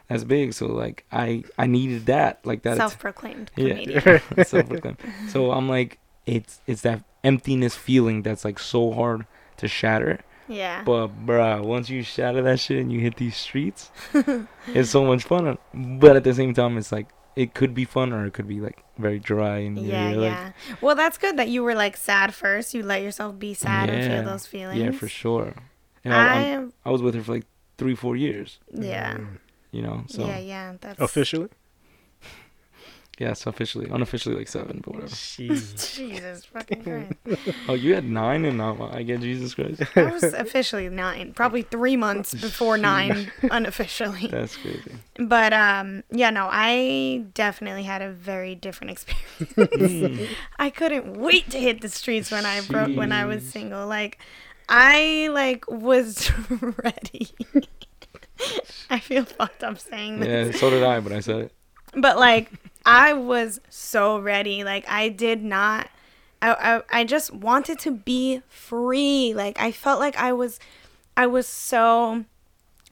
[0.07, 0.53] that's big.
[0.53, 2.77] So like I I needed that like that.
[2.77, 3.69] Self-proclaimed Yeah.
[3.73, 4.21] comedian.
[4.45, 4.97] Self-proclaimed.
[5.29, 9.25] so I'm like it's it's that emptiness feeling that's like so hard
[9.57, 10.19] to shatter.
[10.47, 10.83] Yeah.
[10.83, 13.91] But bruh, once you shatter that shit and you hit these streets,
[14.67, 15.57] it's so much fun.
[15.73, 18.59] But at the same time, it's like it could be fun or it could be
[18.59, 20.51] like very dry and you're Yeah, like, yeah.
[20.81, 22.73] Well, that's good that you were like sad first.
[22.73, 24.21] You let yourself be sad and Yeah.
[24.21, 24.79] feel those feelings.
[24.79, 25.55] yeah, for sure.
[26.03, 27.45] You know, I'm- I I was with her for like
[27.77, 28.59] three, four years.
[28.71, 29.13] yeah.
[29.15, 29.37] Mm.
[29.73, 30.73] You know, so Yeah, yeah.
[30.79, 31.49] That's Officially?
[33.19, 35.11] yes, officially, unofficially like seven, but whatever.
[35.11, 35.95] Jeez.
[35.97, 37.13] Jesus fucking Christ.
[37.67, 39.81] Oh, you had nine, and now I get Jesus Christ.
[39.95, 44.27] I was officially nine, probably three months before nine, unofficially.
[44.27, 44.91] That's crazy.
[45.17, 49.53] But um, yeah, no, I definitely had a very different experience.
[49.55, 50.27] Mm.
[50.59, 53.87] I couldn't wait to hit the streets when I broke when I was single.
[53.87, 54.19] Like,
[54.69, 56.31] I like was
[56.83, 57.29] ready.
[58.89, 60.53] I feel fucked up saying this.
[60.53, 61.51] Yeah, so did I, but I said it.
[61.95, 62.51] but like
[62.85, 64.63] I was so ready.
[64.63, 65.89] Like I did not.
[66.41, 66.53] I,
[66.91, 69.33] I I just wanted to be free.
[69.35, 70.59] Like I felt like I was,
[71.15, 72.25] I was so.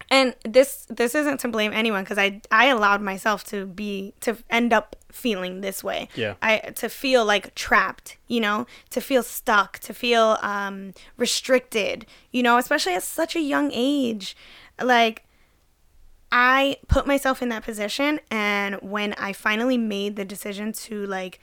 [0.10, 4.38] And this this isn't to blame anyone because I I allowed myself to be to
[4.50, 6.10] end up feeling this way.
[6.16, 6.36] Yeah.
[6.42, 12.44] I to feel like trapped, you know, to feel stuck, to feel um restricted, you
[12.44, 14.36] know, especially at such a young age.
[14.82, 15.24] Like
[16.32, 21.40] I put myself in that position and when I finally made the decision to like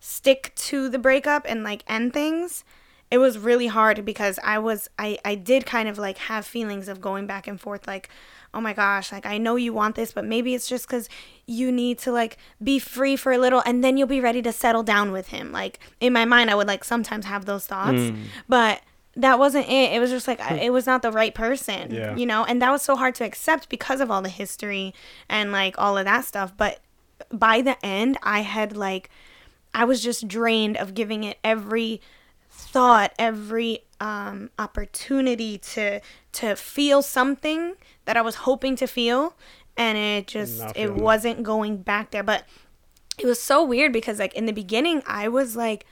[0.00, 2.64] stick to the breakup and like end things,
[3.10, 6.88] it was really hard because I was I I did kind of like have feelings
[6.88, 8.08] of going back and forth like
[8.54, 11.08] oh my gosh, like I know you want this, but maybe it's just cuz
[11.46, 14.52] you need to like be free for a little and then you'll be ready to
[14.52, 15.52] settle down with him.
[15.52, 18.24] Like in my mind I would like sometimes have those thoughts, Mm.
[18.48, 18.82] but
[19.16, 19.92] that wasn't it.
[19.92, 22.16] It was just like it was not the right person, Yeah.
[22.16, 24.94] you know, and that was so hard to accept because of all the history
[25.28, 26.52] and like all of that stuff.
[26.56, 26.80] But
[27.30, 29.10] by the end, I had like
[29.74, 32.00] I was just drained of giving it every
[32.50, 36.00] thought, every um, opportunity to
[36.32, 39.34] to feel something that I was hoping to feel,
[39.76, 40.94] and it just it it.
[40.94, 42.22] wasn't going back there.
[42.22, 42.44] But
[43.18, 45.84] it was so weird because like in the beginning, I was like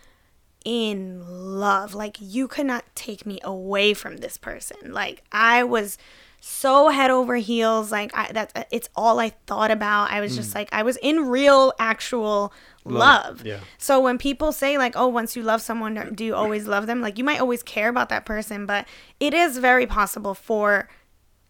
[0.65, 1.95] in love.
[1.95, 4.93] Like you could not take me away from this person.
[4.93, 5.99] Like I was
[6.41, 7.93] so head over heels.
[7.93, 10.11] Like I, that uh, it's all I thought about.
[10.11, 10.57] I was just mm.
[10.57, 12.53] like I was in real, actual
[12.85, 13.45] love.
[13.45, 13.61] Yeah.
[13.79, 17.01] So when people say like, "Oh, once you love someone, do you always love them?"
[17.01, 18.87] Like you might always care about that person, but
[19.21, 20.89] it is very possible for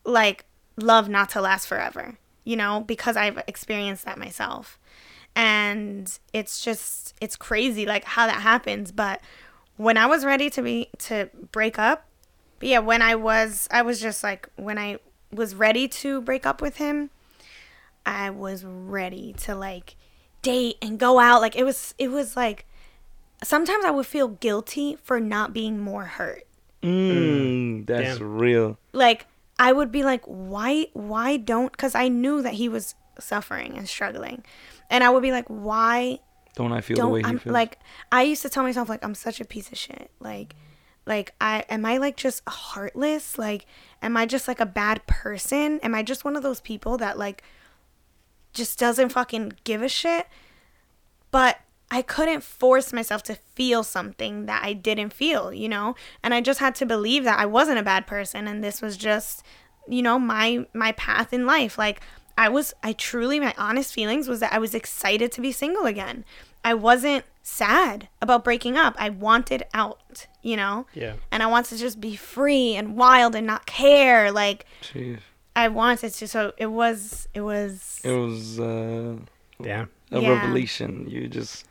[0.04, 0.44] like
[0.76, 2.18] love not to last forever.
[2.44, 4.78] You know, because I've experienced that myself.
[5.36, 9.20] And it's just it's crazy like how that happens, but
[9.76, 12.06] when I was ready to be to break up,
[12.58, 14.98] but yeah, when I was I was just like when I
[15.32, 17.10] was ready to break up with him,
[18.04, 19.96] I was ready to like
[20.42, 21.40] date and go out.
[21.40, 22.66] Like it was it was like
[23.42, 26.46] sometimes I would feel guilty for not being more hurt.
[26.82, 28.38] Mm, that's Damn.
[28.38, 28.78] real.
[28.92, 29.26] Like
[29.58, 33.88] I would be like why why don't cuz I knew that he was suffering and
[33.88, 34.44] struggling.
[34.88, 36.20] And I would be like why
[36.56, 37.52] Don't I feel the way don't he I'm feels?
[37.52, 37.78] like
[38.10, 40.10] I used to tell myself like I'm such a piece of shit.
[40.20, 40.54] Like
[41.06, 43.38] like I am I like just heartless?
[43.38, 43.66] Like
[44.02, 45.80] am I just like a bad person?
[45.82, 47.42] Am I just one of those people that like
[48.52, 50.26] just doesn't fucking give a shit?
[51.30, 51.58] But
[51.90, 55.96] I couldn't force myself to feel something that I didn't feel, you know?
[56.22, 58.96] And I just had to believe that I wasn't a bad person and this was
[58.96, 59.42] just,
[59.88, 61.76] you know, my my path in life.
[61.78, 62.00] Like
[62.38, 65.84] I was I truly my honest feelings was that I was excited to be single
[65.86, 66.24] again.
[66.64, 68.94] I wasn't sad about breaking up.
[68.98, 70.86] I wanted out, you know?
[70.94, 71.14] Yeah.
[71.32, 75.20] And I wanted to just be free and wild and not care like Jeez.
[75.56, 76.28] I wanted to.
[76.28, 77.28] So it was.
[77.34, 78.00] It was.
[78.04, 79.16] It was uh,
[79.58, 79.86] Yeah.
[80.12, 80.28] a Yeah.
[80.30, 81.06] revelation.
[81.08, 81.66] You just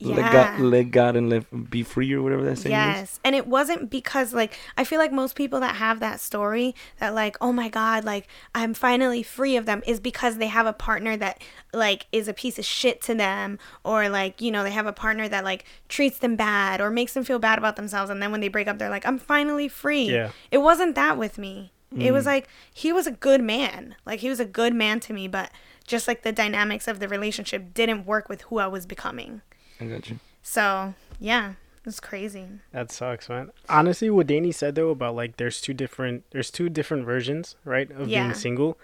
[0.00, 0.32] let Yeah.
[0.32, 2.98] God, let God and let be free or whatever that saying is.
[2.98, 3.20] Yes.
[3.24, 7.14] And it wasn't because like I feel like most people that have that story that
[7.14, 10.72] like, oh my God, like I'm finally free of them is because they have a
[10.72, 14.70] partner that like is a piece of shit to them or like, you know, they
[14.70, 18.10] have a partner that like treats them bad or makes them feel bad about themselves
[18.10, 20.10] and then when they break up they're like, I'm finally free.
[20.10, 20.30] Yeah.
[20.50, 21.72] It wasn't that with me.
[21.98, 22.28] It was mm.
[22.28, 23.96] like he was a good man.
[24.06, 25.50] Like he was a good man to me, but
[25.86, 29.42] just like the dynamics of the relationship didn't work with who I was becoming.
[29.80, 30.18] I got you.
[30.42, 31.54] So, yeah.
[31.86, 32.46] It's crazy.
[32.72, 33.50] That sucks, man.
[33.68, 37.90] Honestly, what Danny said though about like there's two different there's two different versions, right,
[37.92, 38.24] of Yeah.
[38.24, 38.78] being single.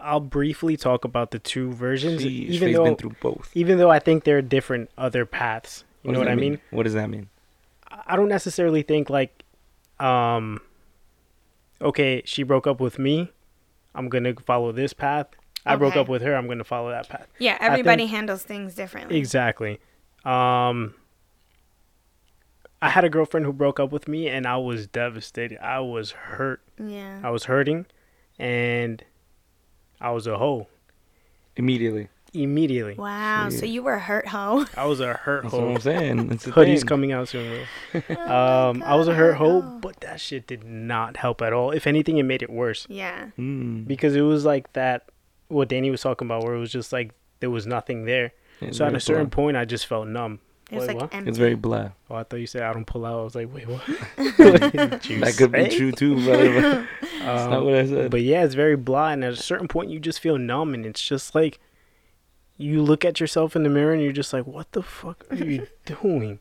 [0.00, 3.50] I'll briefly talk about the two versions, Sheesh, even Faye's though been through both.
[3.54, 5.84] even though I think there are different other paths.
[6.02, 6.60] You know what I that mean?
[6.70, 7.28] What does that mean?
[8.06, 9.44] I don't necessarily think like,
[10.00, 10.60] um,
[11.80, 13.30] okay, she broke up with me,
[13.94, 15.28] I'm gonna follow this path.
[15.64, 17.26] I broke up with her, I'm gonna follow that path.
[17.38, 19.16] Yeah, everybody handles things differently.
[19.16, 19.78] Exactly.
[20.26, 20.94] Um,
[22.82, 25.58] I had a girlfriend who broke up with me, and I was devastated.
[25.64, 26.62] I was hurt.
[26.82, 27.20] Yeah.
[27.22, 27.86] I was hurting,
[28.38, 29.02] and
[30.00, 30.66] I was a hoe
[31.56, 32.08] Immediately.
[32.34, 32.94] immediately.
[32.94, 33.48] Wow.
[33.48, 34.66] So you were a hurt hoe.
[34.76, 35.74] I was a hurt That's what hoe.
[35.74, 36.26] I'm saying.
[36.28, 36.88] That's the Hoodie's thing.
[36.88, 37.66] coming out soon.
[37.92, 38.16] bro.
[38.16, 41.70] um, I was a hurt hoe, but that shit did not help at all.
[41.70, 43.28] If anything, it made it worse Yeah.
[43.38, 43.86] Mm.
[43.86, 45.08] because it was like that.
[45.48, 48.32] What Danny was talking about, where it was just like there was nothing there.
[48.60, 49.34] It's so at a certain blah.
[49.36, 50.40] point, I just felt numb.
[50.70, 51.14] It was Wait, like what?
[51.14, 51.28] empty.
[51.28, 51.90] It's very blah.
[52.10, 53.20] Oh, I thought you said I don't pull out.
[53.20, 53.82] I was like, wait, what?
[54.16, 56.52] That could be true too, brother.
[56.54, 56.86] but
[57.20, 58.10] That's Um, not what I said.
[58.10, 60.84] But yeah, it's very blah, and at a certain point, you just feel numb, and
[60.84, 61.60] it's just like
[62.58, 65.36] you look at yourself in the mirror, and you're just like, "What the fuck are
[65.36, 66.40] you doing,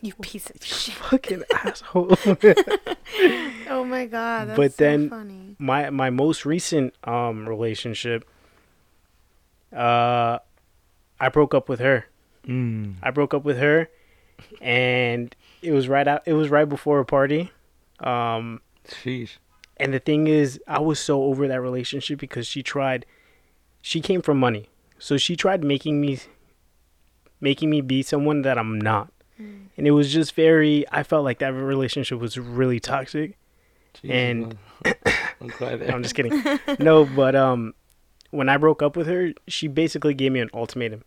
[0.00, 0.94] you piece of shit.
[0.94, 2.16] fucking asshole?"
[3.68, 4.48] Oh my god.
[4.48, 5.56] That's But so then- funny.
[5.58, 8.24] my my most recent um relationship,
[9.74, 10.38] uh,
[11.20, 12.06] I broke up with her.
[12.46, 12.94] Mm.
[13.02, 13.88] I broke up with her,
[14.60, 16.22] and it was right out.
[16.26, 17.50] It was right before a party.
[18.00, 19.38] Um, Sheesh.
[19.78, 23.04] And the thing is, I was so over that relationship because she tried.
[23.82, 26.18] She came from money, so she tried making me,
[27.40, 30.84] making me be someone that I'm not, and it was just very.
[30.90, 33.36] I felt like that relationship was really toxic.
[33.94, 34.94] Jesus, And- man.
[35.58, 35.82] Don't.
[35.90, 36.42] I'm just kidding.
[36.78, 37.74] no, but um,
[38.30, 41.02] when I broke up with her, she basically gave me an ultimatum.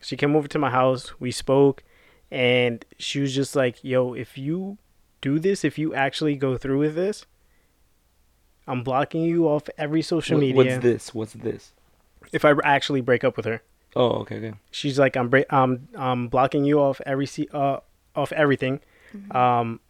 [0.00, 1.18] She came over to my house.
[1.20, 1.82] We spoke,
[2.30, 4.78] and she was just like, "Yo, if you
[5.20, 7.24] do this, if you actually go through with this,
[8.66, 10.56] I'm blocking you off every social What- media.
[10.56, 11.14] What's this?
[11.14, 11.72] What's this?
[12.32, 13.62] If I actually break up with her,
[13.96, 14.54] Oh, okay, okay.
[14.70, 17.78] she's like, "I'm bra- um, I'm blocking you off every se- uh,
[18.16, 18.80] off everything.
[19.30, 19.80] Um,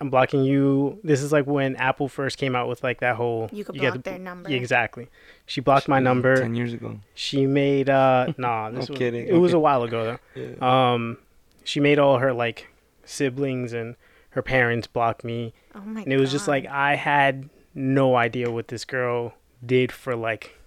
[0.00, 0.98] I'm blocking you.
[1.04, 3.92] This is like when Apple first came out with like that whole You could get
[3.92, 4.50] block the- their number.
[4.50, 5.08] Yeah, exactly.
[5.46, 6.36] She blocked my number.
[6.36, 6.98] Ten years ago.
[7.14, 10.46] She made uh nah, this I'm was, kidding, It was a while ago Yeah.
[10.58, 10.66] though.
[10.66, 11.18] Um
[11.62, 12.68] she made all her like
[13.04, 13.94] siblings and
[14.30, 15.52] her parents block me.
[15.74, 16.04] Oh my god.
[16.04, 20.58] And it was just like I had no idea what this girl did for like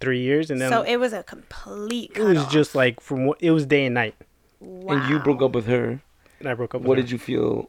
[0.00, 2.52] three years and then So it was a complete it was cutoff.
[2.52, 4.14] just like from what it was day and night.
[4.58, 4.96] wow.
[4.96, 6.00] And you broke up with her.
[6.40, 7.02] And I broke up with What her.
[7.02, 7.68] did you feel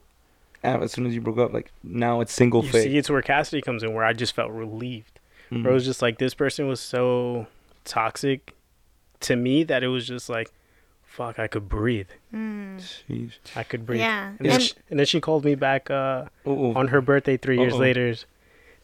[0.64, 1.52] as soon as you broke up?
[1.52, 2.84] Like now it's single you phase.
[2.84, 5.18] see it's where Cassidy comes in where I just felt relieved.
[5.50, 5.64] Mhm.
[5.64, 7.46] Where it was just like this person was so
[7.84, 8.54] toxic
[9.20, 10.50] to me that it was just like
[11.04, 12.08] fuck I could breathe.
[12.32, 12.80] Mm.
[12.80, 13.34] Sheesh.
[13.54, 14.00] I could breathe.
[14.00, 14.28] Yeah.
[14.38, 17.74] And then, she, and then she called me back uh, on her birthday 3 years
[17.74, 17.78] Uh-oh.
[17.80, 18.14] later.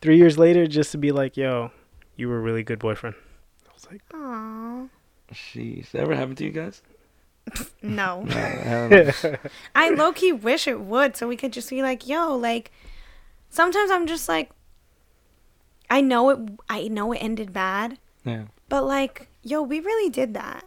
[0.02, 1.70] Three years later, just to be like, yo,
[2.16, 3.16] you were a really good boyfriend.
[3.66, 4.88] I was like, Aw.
[5.32, 5.90] Sheesh.
[5.92, 6.82] That ever happened to you guys?
[7.82, 8.22] No.
[8.28, 9.98] No, um, I haven't.
[9.98, 12.70] Low key wish it would so we could just be like, yo, like
[13.50, 14.50] sometimes I'm just like
[15.90, 18.44] I know it I know it ended bad, yeah.
[18.68, 20.64] but like, yo, we really did that.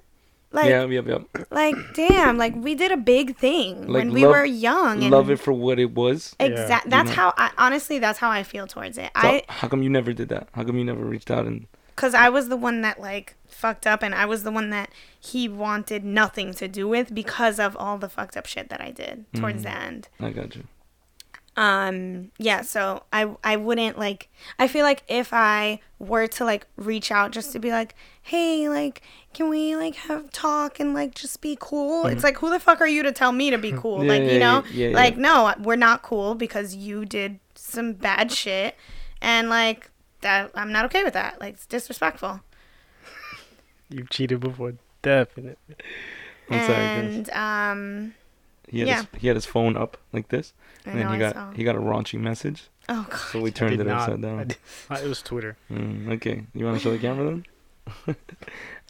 [0.54, 1.48] Like yeah, yep, yep.
[1.50, 5.12] like damn, like we did a big thing Like, when we love- were young and
[5.12, 6.36] Love it for what it was.
[6.40, 6.90] Exactly.
[6.90, 7.16] You That's know?
[7.16, 9.12] how I honestly that's how I feel towards it.
[9.22, 10.50] So I how come you never did that?
[10.52, 13.86] How come you never reached out and cuz I was the one that like fucked
[13.88, 17.76] up and I was the one that he wanted nothing to do with because of
[17.78, 19.64] all the fucked up shit that I did towards Mm.
[19.64, 20.10] the end.
[20.20, 20.64] I got you.
[21.58, 26.66] um yeah so i i wouldn't like i feel like if i were to like
[26.78, 29.02] reach out just to be like hey like
[29.34, 32.80] can we like have talk and like just be cool it's like who the fuck
[32.80, 34.02] are you to tell me to be cool.
[34.02, 37.92] Yeah, like yeah, you know yeah, like no we're not cool because you did some
[37.94, 38.76] bad shit
[39.22, 42.40] and like that i'm not okay with that like it's disrespectful
[43.92, 44.74] you've cheated before.
[45.02, 45.56] Definitely.
[46.50, 47.16] I'm sorry, guys.
[47.16, 48.14] and um
[48.68, 48.96] He had, Yeah.
[48.98, 50.54] his, he had his phone up like this,
[50.86, 51.52] I and then know, he I got saw.
[51.54, 53.18] he got a raunchy message, Oh god.
[53.32, 54.02] so we turned it not.
[54.10, 54.40] upside down.
[54.50, 55.58] it was Twitter.
[55.72, 58.16] Mm, okay, you want to show the camera then?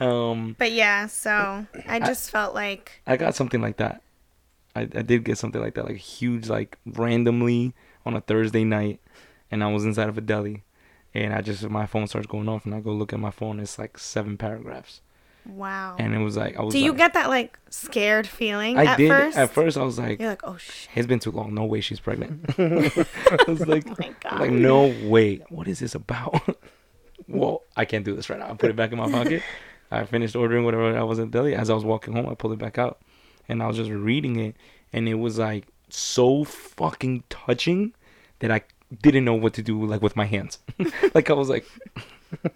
[0.00, 4.02] um, But yeah, so I just felt like I got something like that.
[4.74, 7.74] I, I did get something like that, like huge, like randomly
[8.06, 9.00] on a Thursday night,
[9.50, 10.62] and I was inside of a deli,
[11.14, 13.60] and I just my phone starts going off, and I go look at my phone.
[13.60, 15.00] It's like seven paragraphs,
[15.46, 15.96] wow.
[15.98, 16.72] and it was like I was.
[16.72, 19.36] Do you like- get that like scared feeling I at did first?
[19.38, 19.76] at first.
[19.76, 20.88] I was like, You're like, oh shit.
[20.94, 21.54] it's been too long.
[21.54, 22.44] No way she's pregnant.
[22.58, 24.40] I was like, Oh my god.
[24.40, 25.36] like no way.
[25.48, 26.40] What is this about?
[27.28, 28.50] well, I can't do this right now.
[28.50, 29.42] I put it back in my pocket.
[29.90, 31.54] I finished ordering whatever I was at deli.
[31.54, 33.00] As I was walking home, I pulled it back out,
[33.48, 34.56] and I was just reading it,
[34.92, 37.92] and it was like so fucking touching
[38.38, 38.62] that I
[39.00, 40.58] didn't know what to do like with my hands.
[41.14, 41.66] like I was like,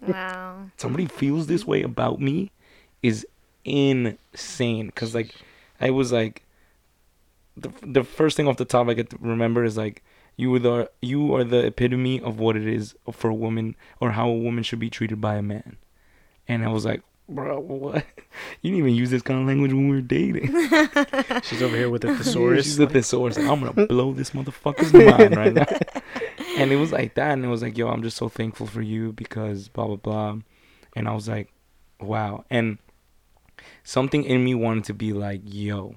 [0.07, 0.63] wow.
[0.77, 2.51] somebody feels this way about me
[3.03, 3.25] is
[3.65, 5.35] insane because like
[5.81, 6.43] i was like
[7.55, 10.03] the, the first thing off the top i get to remember is like
[10.37, 14.11] you were the you are the epitome of what it is for a woman or
[14.11, 15.75] how a woman should be treated by a man
[16.47, 17.95] and i was like bro what
[18.61, 20.47] you didn't even use this kind of language when we were dating
[21.43, 22.65] She's over here with the thesaurus.
[22.65, 23.37] she's the thesaurus.
[23.37, 25.65] Like, I'm gonna blow this motherfucker's mind right now.
[26.57, 28.81] And it was like that, and it was like, yo, I'm just so thankful for
[28.81, 30.37] you because blah blah blah.
[30.95, 31.51] And I was like,
[32.01, 32.43] wow.
[32.49, 32.79] And
[33.83, 35.95] something in me wanted to be like, yo,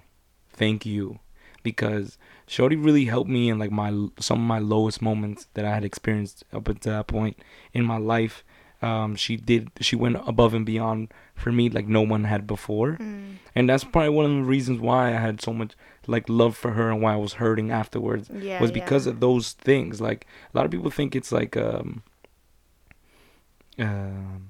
[0.53, 1.19] thank you,
[1.63, 5.75] because Shorty really helped me in like my some of my lowest moments that I
[5.75, 7.39] had experienced up until that point
[7.73, 8.45] in my life.
[8.83, 9.71] Um, she did.
[9.81, 13.37] She went above and beyond for me like no one had before Mm.
[13.55, 15.73] and that's probably one of the reasons why I had so much
[16.07, 18.61] like love for her and why I was hurting afterwards Yeah.
[18.61, 19.13] was because yeah.
[19.13, 20.01] of those things.
[20.01, 22.03] Like a lot of people think it's like um,
[23.79, 24.49] um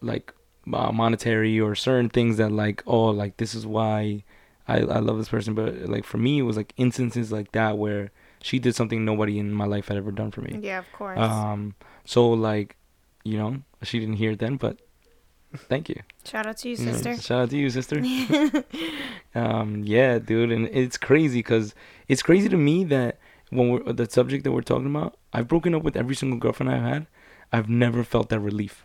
[0.00, 0.32] like
[0.72, 4.24] uh, monetary or certain things that like oh like this is why
[4.68, 7.78] I I love this person, but like for me it was like instances like that
[7.78, 8.10] where
[8.46, 10.60] she did something nobody in my life had ever done for me.
[10.62, 11.18] Yeah, of course.
[11.18, 12.76] Um, so like,
[13.24, 14.78] you know, she didn't hear it then, but
[15.68, 16.00] thank you.
[16.24, 17.16] Shout out to you, Mm, sister.
[17.20, 17.98] Shout out to you, sister.
[19.34, 21.74] um, yeah, dude, and it's crazy because
[22.06, 23.18] it's crazy to me that
[23.50, 26.70] when we're the subject that we're talking about, I've broken up with every single girlfriend
[26.70, 27.06] I've had.
[27.52, 28.84] I've never felt that relief.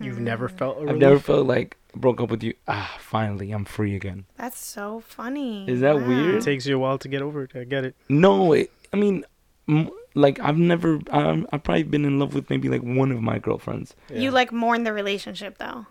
[0.00, 2.54] You've never felt a I've never felt like broke up with you.
[2.66, 4.26] Ah, finally, I'm free again.
[4.36, 5.68] That's so funny.
[5.68, 6.08] Is that Wow.
[6.08, 6.34] weird?
[6.36, 7.52] It takes you a while to get over it.
[7.54, 7.94] I get it.
[8.08, 9.24] No, it, I mean,
[9.68, 10.98] m- like I've never.
[11.10, 13.94] Um, I've probably been in love with maybe like one of my girlfriends.
[14.12, 15.86] You like mourn the relationship though.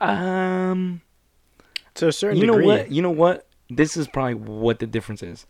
[0.00, 1.02] Um.
[1.94, 2.66] to a certain you know degree.
[2.66, 5.46] what you know what this is probably what the difference is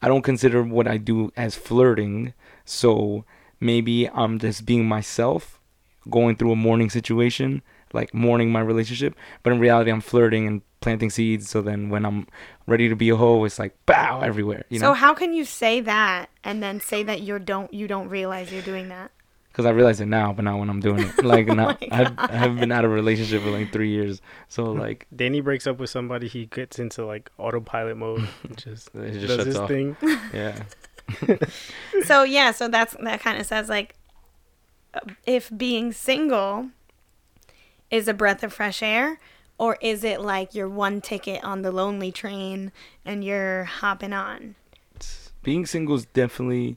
[0.00, 2.32] i don't consider what i do as flirting
[2.64, 3.24] so
[3.60, 5.60] maybe i'm just being myself
[6.08, 7.60] going through a mourning situation
[7.92, 12.04] like mourning my relationship but in reality i'm flirting and planting seeds so then when
[12.04, 12.26] i'm
[12.66, 14.88] ready to be a hoe it's like bow everywhere you know.
[14.88, 18.52] so how can you say that and then say that you don't you don't realize
[18.52, 19.10] you're doing that?
[19.48, 22.18] because i realize it now but not when i'm doing it like now my I've,
[22.18, 25.66] i haven't been out of a relationship for like three years so like Danny breaks
[25.66, 29.46] up with somebody, he gets into like autopilot mode, and just it just does shuts
[29.46, 29.96] his off thing.
[30.32, 30.62] yeah
[32.04, 33.94] so yeah, so that's that kind of says like
[34.94, 36.68] uh, if being single
[37.90, 39.18] is a breath of fresh air
[39.58, 42.72] or is it like your one ticket on the lonely train
[43.04, 44.54] and you're hopping on?
[45.42, 46.76] being single is definitely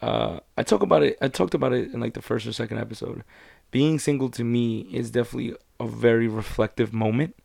[0.00, 2.78] uh i talk about it i talked about it in like the first or second
[2.78, 3.24] episode.
[3.70, 7.36] Being single to me is definitely a very reflective moment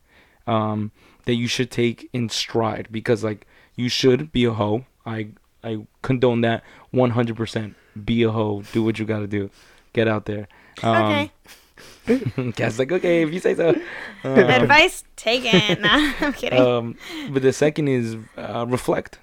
[0.46, 0.92] um
[1.24, 4.84] that you should take in stride because like you should be a hoe.
[5.06, 5.28] I
[5.62, 8.62] i condone that 100% be a hoe.
[8.72, 9.50] Do what you gotta do.
[9.92, 10.48] Get out there.
[10.82, 11.32] Um, okay.
[12.56, 13.68] Cat's like okay if you say so
[14.24, 15.80] Um, Advice taken.
[15.86, 16.58] Nah, I'm kidding.
[16.60, 16.96] um,
[17.30, 19.18] but the second is uh, reflect.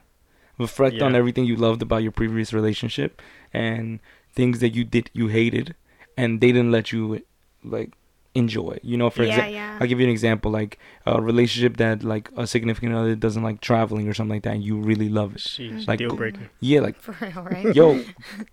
[0.57, 3.21] Reflect on everything you loved about your previous relationship
[3.53, 3.99] and
[4.33, 5.75] things that you did you hated,
[6.15, 7.21] and they didn't let you
[7.63, 7.91] like
[8.35, 8.77] enjoy.
[8.83, 9.77] You know, for yeah, example, yeah.
[9.81, 13.61] I'll give you an example, like a relationship that like a significant other doesn't like
[13.61, 15.41] traveling or something like that, and you really love it.
[15.41, 16.49] She's Like- deal breaker.
[16.59, 17.75] Yeah, like For real, right?
[17.75, 18.03] yo,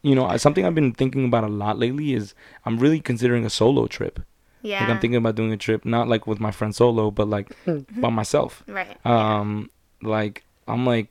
[0.03, 3.51] you know, something I've been thinking about a lot lately is I'm really considering a
[3.51, 4.21] solo trip.
[4.63, 4.81] yeah.
[4.81, 7.51] Like I'm thinking about doing a trip, not like with my friend solo, but like
[8.01, 8.63] by myself.
[8.69, 8.97] right.
[9.05, 9.71] Um,
[10.03, 11.09] like I'm like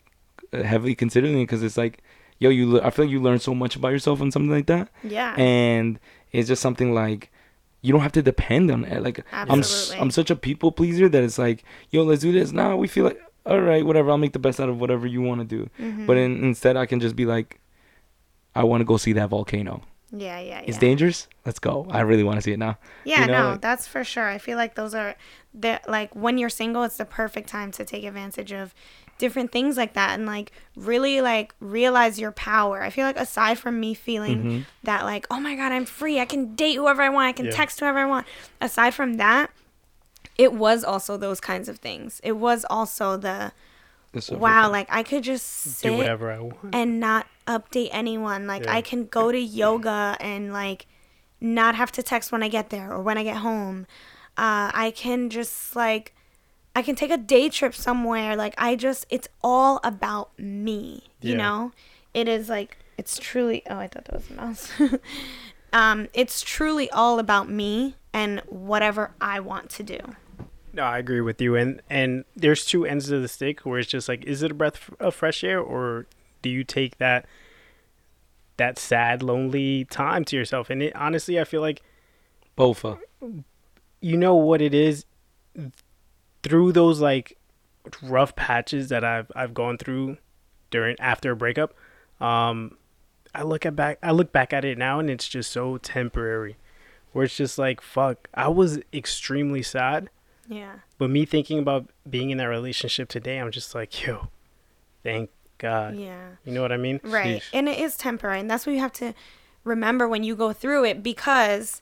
[0.54, 2.02] heavily considering it because it's like,
[2.40, 2.70] yo, you.
[2.74, 5.34] Le- I feel like you learn so much about yourself on something like that, yeah.
[5.36, 6.00] and
[6.32, 7.31] it's just something like
[7.82, 9.02] you don't have to depend on it.
[9.02, 9.64] Like I'm.
[10.00, 12.52] I'm such a people pleaser that it's like, yo, let's do this.
[12.52, 14.12] Now we feel like, all right, whatever.
[14.12, 15.70] I'll make the best out of whatever you want to do.
[15.80, 16.06] Mhm.
[16.06, 17.60] But in, instead, I can just be like,
[18.56, 19.82] I want to go see that volcano.
[20.14, 20.64] Yeah, yeah, yeah.
[20.68, 21.28] It's dangerous.
[21.46, 21.88] Let's go.
[21.90, 22.78] I really want to see it now.
[23.06, 24.28] Yeah, you know, no, like- that's for sure.
[24.28, 25.16] I feel like those are
[25.54, 28.74] the like when you're single, it's the perfect time to take advantage of
[29.22, 32.82] different things like that and like really like realize your power.
[32.82, 34.60] I feel like aside from me feeling Mm-hmm.
[34.84, 36.20] that like, oh my god, I'm free.
[36.20, 37.28] I can date whoever I want.
[37.28, 37.52] I can Yeah.
[37.52, 38.28] text whoever I want.
[38.60, 39.52] Aside from that,
[40.38, 42.20] it was also those kinds of things.
[42.24, 43.54] It was also the
[44.32, 46.74] wow, like I could just sit Do whatever I want.
[46.76, 48.46] and not update anyone.
[48.48, 48.74] Like Yeah.
[48.76, 50.86] I can go to yoga and like
[51.40, 53.88] not have to text when I get there or when I get home.
[54.38, 56.14] Uh, I can just like
[56.76, 58.36] I can take a day trip somewhere.
[58.36, 61.04] Like I just it's all about me.
[61.22, 61.38] You Yeah.
[61.38, 61.72] know?
[62.14, 64.72] It is like it's truly oh I thought that was a mouse.
[65.74, 70.00] um, it's truly all about me and whatever I want to do.
[70.74, 71.56] No, I agree with you.
[71.56, 74.54] And and there's two ends of the stick where it's just like, is it a
[74.54, 76.06] breath of fresh air, or
[76.42, 77.26] do you take that
[78.58, 80.70] that sad, lonely time to yourself?
[80.70, 81.82] And it, honestly, I feel like
[82.58, 83.00] Bofa.
[84.02, 85.06] you know what it is
[86.44, 87.38] through those like
[88.02, 90.18] rough patches that I've I've gone through
[90.70, 91.74] during after a breakup.
[92.20, 92.78] Um,
[93.34, 96.58] I look at back I look back at it now and it's just so temporary,
[97.12, 98.28] where it's just like fuck.
[98.34, 100.10] I was extremely sad.
[100.48, 100.80] Yeah.
[100.98, 104.28] But me thinking about being in that relationship today, I'm just like, yo,
[105.04, 105.96] thank God.
[105.96, 106.32] Yeah.
[106.44, 107.00] You know what I mean?
[107.04, 107.42] Right.
[107.42, 107.50] Sheesh.
[107.54, 108.40] And it is temporary.
[108.40, 109.14] And that's what you have to
[109.64, 111.82] remember when you go through it because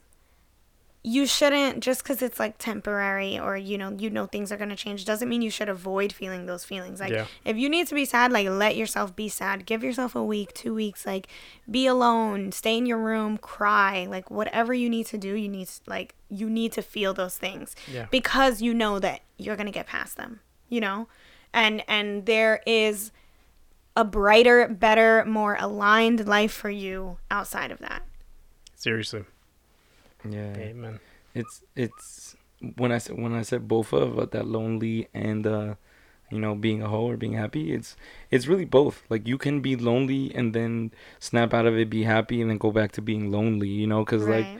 [1.02, 4.68] you shouldn't just because it's like temporary or you know you know things are going
[4.68, 7.24] to change doesn't mean you should avoid feeling those feelings like Yeah.
[7.44, 10.52] if you need to be sad like let yourself be sad give yourself a week
[10.52, 11.26] two weeks like
[11.70, 15.70] be alone stay in your room cry like whatever you need to do you need
[15.86, 18.06] like you need to feel those things Yeah.
[18.10, 21.08] because you know that you're going to get past them you know
[21.54, 23.10] and and there is
[23.96, 28.02] a brighter, better, more aligned life for you outside of that.
[28.76, 29.24] Seriously.
[30.28, 30.54] Yeah.
[30.56, 31.00] Amen.
[31.34, 32.36] It's it's
[32.76, 35.74] when I said when I said bofa about that lonely and uh
[36.30, 37.96] you know being a hoe or being happy it's
[38.30, 39.02] it's really both.
[39.08, 42.58] Like you can be lonely and then snap out of it be happy and then
[42.58, 44.04] go back to being lonely you know?
[44.04, 44.50] Because like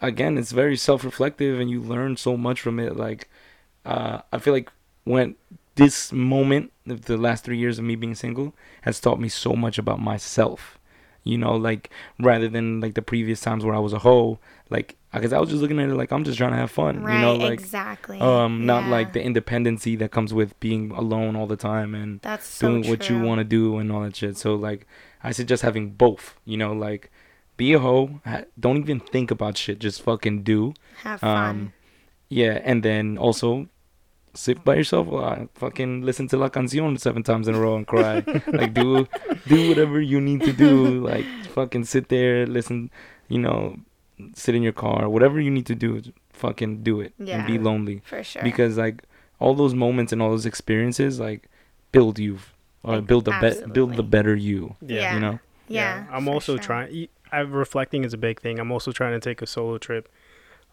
[0.00, 2.96] again it's very self-reflective and you learn so much from it.
[2.96, 3.28] Like
[3.84, 4.70] uh i feel like
[5.04, 5.34] when
[5.76, 9.54] this moment of the last three years of me being single has taught me so
[9.54, 10.78] much about myself
[11.24, 11.56] you know?
[11.56, 11.90] Like
[12.20, 14.38] rather than like the previous times where i was a hoe
[14.70, 17.02] like because i was just looking at it like i'm just trying to have fun
[17.02, 17.14] right.
[17.14, 18.18] you know like exactly.
[18.20, 18.90] um not Yeah.
[18.90, 22.88] like the independency that comes with being alone all the time and That's so doing
[22.88, 24.36] what you want to do and all that shit.
[24.36, 24.86] So like,
[25.22, 26.34] I suggest having both.
[26.44, 27.10] You know, like,
[27.56, 28.20] be a hoe.
[28.58, 29.78] Don't even think about shit.
[29.78, 30.74] Just fucking do.
[31.02, 31.48] Have fun.
[31.48, 31.72] Um,
[32.28, 33.68] yeah, and then also
[34.34, 35.08] sit by yourself.
[35.12, 38.22] Uh, fucking listen to La Canción seven times in a row and cry.
[38.52, 39.06] like, do
[39.46, 41.00] do whatever you need to do.
[41.00, 42.90] Like, fucking sit there, listen.
[43.28, 43.76] You know,
[44.34, 45.08] sit in your car.
[45.08, 46.02] Whatever you need to do,
[46.32, 48.42] fucking do it and be lonely for sure.
[48.42, 49.02] because like
[49.38, 51.48] all those moments and all those experiences like
[51.92, 52.38] build you
[52.82, 55.14] or Like, build the be- build the better you Yeah.
[55.14, 55.38] you know
[55.68, 56.06] yeah.
[56.12, 56.62] I'm also sure.
[56.62, 57.08] trying.
[57.32, 58.58] I'm reflecting is a big thing.
[58.60, 60.08] I'm also trying to take a solo trip,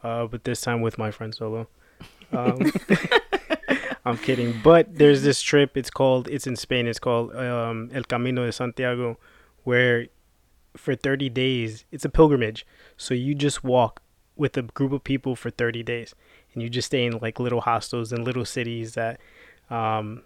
[0.04, 1.68] uh, but this time with my friend solo.
[2.32, 2.72] Um,
[4.06, 5.78] I'm kidding, but there's this trip.
[5.78, 6.28] It's called.
[6.28, 6.88] It's in Spain.
[6.88, 9.18] It's called um, El Camino de Santiago,
[9.64, 10.08] where
[10.76, 12.66] for 30 days it's a pilgrimage.
[12.98, 14.02] So you just walk
[14.36, 16.16] with a group of people for 30 days,
[16.54, 19.20] and you just stay in like little hostels and little cities that.
[19.70, 20.24] Um,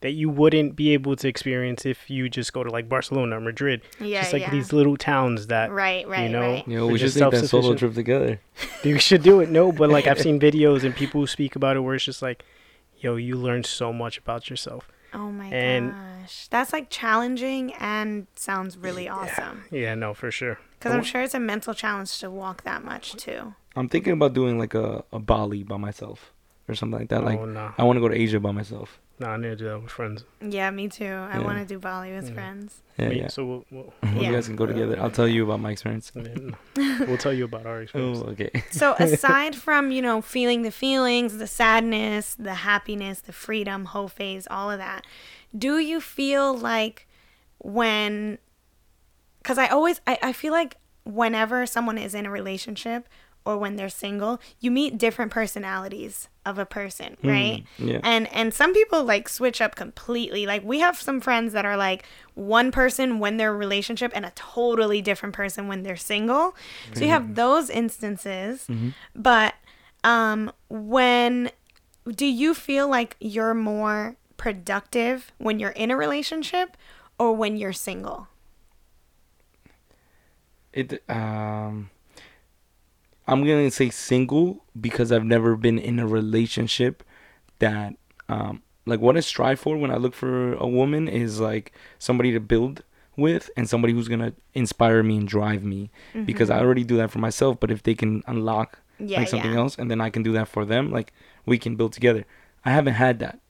[0.00, 3.40] that you wouldn't be able to experience if you just go to like Barcelona or
[3.40, 3.82] Madrid.
[4.00, 4.50] Yeah, just like yeah.
[4.50, 6.68] these little towns that Right, right, know, right.
[6.68, 8.40] You They're we should just take that solo trip together.
[8.84, 9.50] you should do it.
[9.50, 12.44] No, but like I've seen videos and people speak about it where it's just like,
[12.98, 14.88] yo, you learn so much about yourself.
[15.14, 16.48] Oh my And- gosh.
[16.48, 19.64] That's like challenging and sounds really awesome.
[19.70, 20.58] Yeah, no, for sure.
[20.78, 21.02] Because I'm oh.
[21.02, 23.54] sure it's a mental challenge to walk that much too.
[23.76, 26.32] i'm thinking about doing like a, a bali by myself
[26.68, 28.50] or something like that oh, like oh no, i want to go to asia by
[28.50, 30.24] myself no, I need to do that with friends.
[30.40, 31.04] Yeah, me too.
[31.06, 31.44] I Yeah.
[31.44, 32.34] want to do Bali with Yeah.
[32.34, 32.82] friends.
[32.98, 33.92] yeah Me- yeah So we'll, we'll,
[34.22, 36.56] you guys can go together i'll tell you about my experience then
[37.06, 38.18] we'll tell you about our experience.
[38.24, 43.32] oh okay So aside from, you know, feeling the feelings, the sadness, the happiness, the
[43.32, 45.04] freedom, whole phase, all of that,
[45.56, 47.06] do you feel like
[47.58, 48.38] when
[49.42, 53.08] because I always I, I feel like whenever someone is in a relationship
[53.44, 57.64] or when they're single, you meet different personalities of a person, right?
[57.78, 58.00] yeah.
[58.02, 60.46] And and some people like switch up completely.
[60.46, 64.32] Like we have some friends that are like one person when they're relationship and a
[64.34, 66.54] totally different person when they're single.
[66.94, 68.66] So you have those instances.
[69.14, 69.54] But
[70.04, 71.50] um when
[72.06, 76.76] do you feel like you're more productive when you're in a relationship
[77.18, 78.28] or when you're single?
[80.72, 81.90] It um
[83.28, 87.02] I'm gonna say single because I've never been in a relationship
[87.58, 87.94] that
[88.28, 92.32] um like what I strive for when I look for a woman is like somebody
[92.32, 92.82] to build
[93.16, 95.90] with and somebody who's gonna inspire me and drive me
[96.24, 97.58] because I already do that for myself.
[97.60, 99.58] But if they can unlock Yeah, like something yeah.
[99.58, 101.12] else and then I can do that for them, like
[101.44, 102.24] we can build together.
[102.64, 103.40] I haven't had that,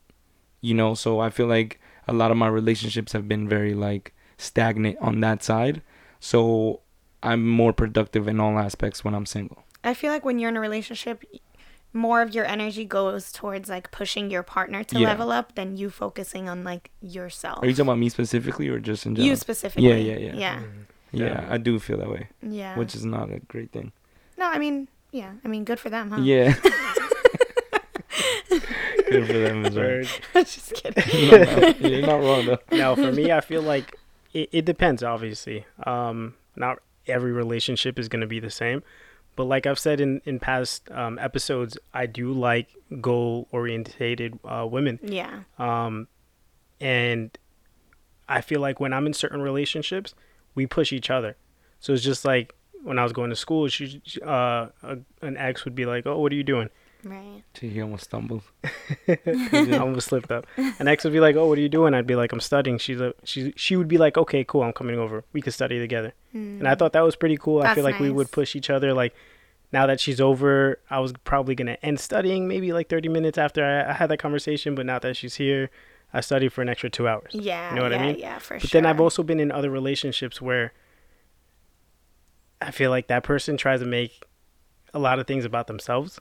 [0.61, 0.95] you know.
[0.95, 5.21] So I feel like a lot of my relationships have been very like stagnant on
[5.21, 5.83] that side.
[6.21, 6.81] So
[7.23, 9.63] I'm more productive in all aspects when I'm single.
[9.85, 11.25] I feel like when you're in a relationship,
[11.93, 15.09] more of your energy goes towards like pushing your partner to Yeah.
[15.09, 17.63] level up than you focusing on like yourself.
[17.63, 19.29] Are you talking about me specifically or just in general?
[19.29, 19.89] You specifically.
[19.89, 20.35] Yeah, yeah, yeah.
[20.35, 20.61] Yeah.
[21.13, 21.47] Yeah, Yeah.
[21.49, 22.77] I do feel that way, Yeah.
[22.77, 23.93] which is not a great thing.
[24.37, 25.33] no, I mean, yeah.
[25.45, 26.21] I mean, good for them, huh?
[26.21, 26.55] Yeah.
[29.11, 29.85] Good for them as well.
[29.87, 30.09] Word.
[30.35, 31.31] Just kidding.
[31.31, 32.59] No, no, you're not wrong though.
[32.77, 33.97] now for me i feel like
[34.35, 38.83] it, it depends obviously um not every relationship is going to be the same
[39.39, 42.69] but like i've said in in past um, episodes i do like
[43.01, 44.99] goal orientated uh, women.
[45.01, 45.43] Yeah.
[45.59, 46.09] um
[46.81, 47.39] and
[48.29, 50.15] i feel like when i'm in certain relationships
[50.57, 51.37] we push each other.
[51.79, 55.65] So it's just like when i was going to school she uh a, an ex
[55.65, 56.69] would be like oh what are you doing
[57.09, 57.43] Right.
[57.59, 58.43] He almost stumbled.
[59.09, 60.47] I almost slipped up.
[60.57, 62.79] And ex would be like, "Oh, what are you doing?" I'd be like, "I'm studying."
[62.79, 63.53] She's a she.
[63.57, 64.63] She would be like, "Okay, cool.
[64.63, 65.25] I'm coming over.
[65.33, 66.79] We could study together." And I hmm.
[66.79, 67.63] thought that was pretty cool.
[67.63, 68.93] I feel like we would push each other.
[68.93, 69.15] Like
[69.73, 73.65] now that she's over, I was probably gonna end studying maybe like 30 minutes after
[73.65, 74.75] I, I had that conversation.
[74.75, 75.71] But now that she's here,
[76.13, 77.33] I study for an extra two hours.
[77.33, 77.71] Yeah.
[77.71, 78.19] You know what I mean?
[78.19, 78.81] Yeah, for But sure.
[78.81, 80.73] then I've also been in other relationships where
[82.61, 84.25] I feel like that person tries to make
[84.95, 86.19] a lot of things about themselves.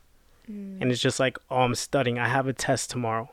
[0.49, 0.81] Mm.
[0.81, 2.19] And it's just like, oh, I'm studying.
[2.19, 3.29] I have a test tomorrow.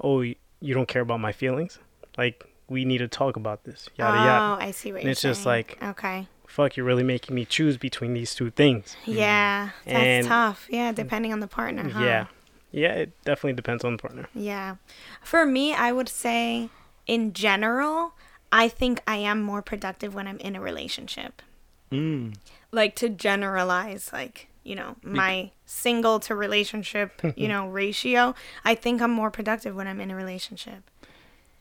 [0.00, 0.36] Oh, you
[0.74, 1.78] don't care about my feelings?
[2.16, 3.88] Like, we need to talk about this.
[3.96, 4.28] Yada, yada.
[4.30, 4.64] oh, yada.
[4.64, 5.30] I see what And you're saying.
[5.32, 6.28] it's just like- okay.
[6.46, 8.96] Fuck, you're really making me choose between these two things.
[9.04, 10.66] Yeah, that's And- tough.
[10.70, 11.88] Yeah, depending on the partner.
[11.90, 12.00] Huh?
[12.02, 12.26] Yeah.
[12.70, 14.28] Yeah, it definitely depends on the partner.
[14.34, 14.76] Yeah.
[15.22, 16.68] For me, I would say
[17.06, 18.14] in general,
[18.52, 21.42] I think I am more productive when I'm in a relationship.
[21.92, 22.34] Mm.
[22.72, 29.00] Like to generalize, like, you know, my single to relationship, you know, ratio, I think
[29.00, 30.82] I'm more productive when I'm in a relationship.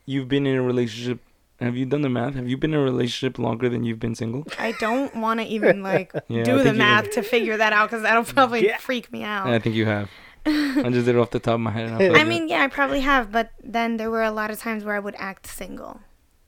[0.05, 1.19] You've been in a relationship.
[1.59, 2.35] Have you done the math?
[2.35, 4.45] Have you been in a relationship longer than you've been single?
[4.59, 8.03] I don't want to even like Yeah, do the math to figure that out because
[8.03, 8.77] that'll probably Yeah.
[8.77, 9.47] freak me out.
[9.47, 10.09] I think you have.
[10.45, 11.89] I just did it off the top of my head.
[11.89, 14.59] and I, I mean, yeah, I probably have, but then there were a lot of
[14.59, 15.99] times where I would act single.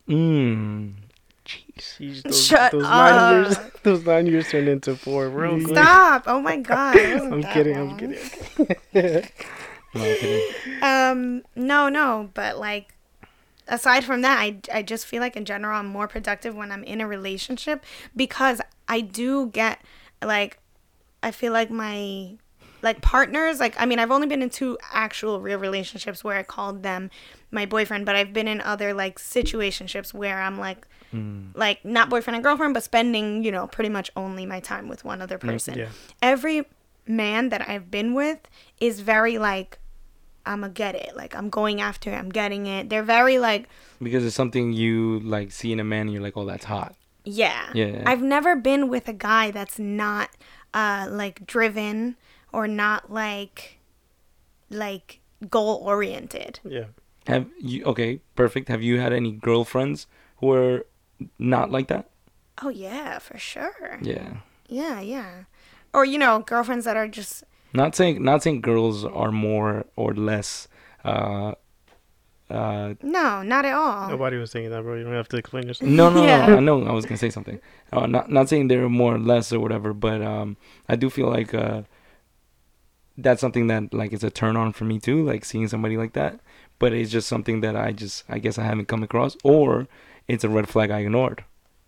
[0.07, 0.93] mm.
[1.49, 1.97] Jeez.
[1.99, 3.79] Jeez, those, Shut those nine years, up.
[3.83, 5.69] those nine years turned into four real quick.
[5.69, 6.23] Stop!
[6.27, 6.95] Oh my god.
[6.95, 7.77] it wasn't I'm kidding.
[7.77, 8.17] I'm kidding.
[8.93, 9.21] No,
[9.95, 10.83] I'm kidding.
[10.83, 12.93] Um, no, no, but like,
[13.67, 16.83] aside from that, I, I just feel like in general I'm more productive when I'm
[16.83, 17.83] in a relationship
[18.15, 19.81] because I do get
[20.23, 20.59] like,
[21.23, 22.37] I feel like my
[22.81, 26.43] like partners like I mean I've only been in two actual real relationships where I
[26.43, 27.09] called them
[27.51, 31.55] my boyfriend, but I've been in other like situationships where I'm like Mm.
[31.55, 35.03] like not boyfriend and girlfriend, but spending you know pretty much only my time with
[35.03, 35.77] one other person.
[35.77, 35.89] yeah.
[36.21, 36.65] Every
[37.07, 38.39] man that I've been with
[38.79, 39.79] is very like
[40.45, 41.15] I'm gonna get it.
[41.15, 42.15] Like I'm going after it.
[42.15, 42.89] I'm getting it.
[42.89, 43.67] They're very like
[44.01, 46.95] Because it's something you like see in a man and you're like, oh, that's hot.
[47.25, 47.69] yeah.
[47.73, 48.03] Yeah.
[48.05, 50.29] I've never been with a guy that's not
[50.73, 52.15] uh like driven
[52.53, 53.79] or not like
[54.69, 56.59] like goal oriented.
[56.63, 56.85] Yeah.
[57.27, 58.69] Have you, okay, perfect.
[58.69, 60.07] Have you had any girlfriends
[60.37, 60.85] who are
[61.37, 62.09] not like that?
[62.61, 63.99] Oh yeah, for sure.
[64.01, 64.37] Yeah.
[64.67, 65.43] Yeah, yeah.
[65.93, 67.43] Or you know, girlfriends that are just
[67.73, 70.67] Not saying, not saying girls are more or less,
[71.05, 71.53] uh,
[72.49, 74.09] uh, no, not at all.
[74.09, 74.95] Nobody was saying that, bro.
[74.95, 75.89] You don't have to explain yourself.
[75.89, 76.47] No, no, Yeah.
[76.47, 76.57] no.
[76.57, 76.83] I know.
[76.85, 77.59] I was gonna say something.
[77.93, 80.57] Uh, not not saying they're more or less or whatever, but um,
[80.87, 81.83] I do feel like uh,
[83.17, 85.23] that's something that like it's a turn on for me too.
[85.23, 86.39] Like seeing somebody like that,
[86.79, 89.87] but it's just something that I just I guess I haven't come across, or
[90.29, 91.43] it's a red flag I ignored.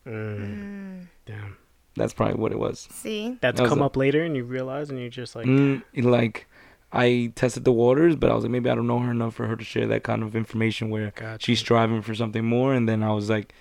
[0.06, 1.58] Mm, Mm, damn.
[1.96, 2.88] That's probably what it was.
[2.92, 3.38] see?
[3.42, 5.84] That's That was come a- up later, and you realize, and you're just like, Mm,
[5.96, 6.48] like
[6.94, 9.48] I tested the waters, but I was like maybe I don't know her enough for
[9.48, 11.46] her to share that kind of information where Gotcha.
[11.46, 13.54] she's striving for something more, and then I was like,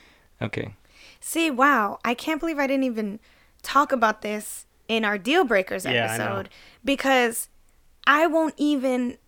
[0.43, 0.75] okay,
[1.23, 1.99] See, wow.
[2.05, 3.21] I can't believe I didn't even
[3.63, 6.49] talk about this in our deal breakers Yeah, I episode
[6.83, 7.49] because
[8.07, 9.19] I won't even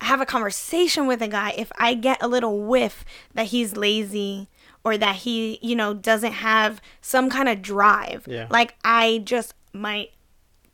[0.00, 4.48] have a conversation with a guy if I get a little whiff that he's lazy
[4.84, 8.26] or that he, you know, doesn't have some kind of drive.
[8.28, 8.46] Yeah.
[8.50, 10.08] Like I just my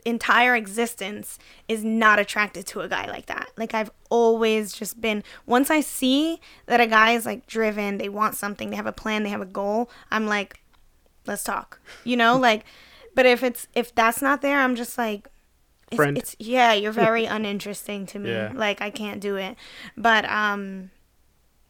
[0.05, 3.51] entire existence is not attracted to a guy like that.
[3.57, 8.09] Like I've always just been once I see that a guy is like driven, they
[8.09, 10.61] want something, they have a plan, they have a goal, I'm like
[11.27, 11.81] let's talk.
[12.05, 12.65] You know, like,
[13.15, 15.29] but if it's if that's not there, I'm just like,
[15.91, 16.17] it's, Friend.
[16.17, 18.31] it's yeah, you're very uninteresting to me.
[18.31, 18.53] Yeah.
[18.55, 19.57] Like I can't do it.
[19.97, 20.91] But um,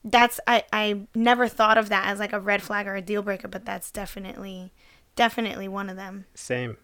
[0.05, 3.23] that's I I never thought of that as like a red flag or a deal
[3.23, 4.73] breaker, but that's definitely
[5.17, 6.27] definitely one of them.
[6.35, 6.77] Same.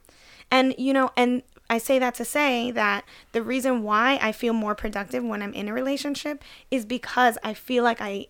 [0.51, 4.53] And you know, and I say that to say that the reason why I feel
[4.53, 8.27] more productive when I'm in a relationship is because I feel like I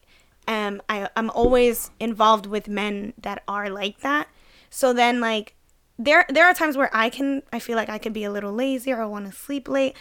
[0.47, 4.29] am I, I'm always involved with men that are like that.
[4.69, 5.55] So then like
[5.99, 8.53] there there are times where I can I feel like I could be a little
[8.53, 9.97] lazy or I want to sleep late.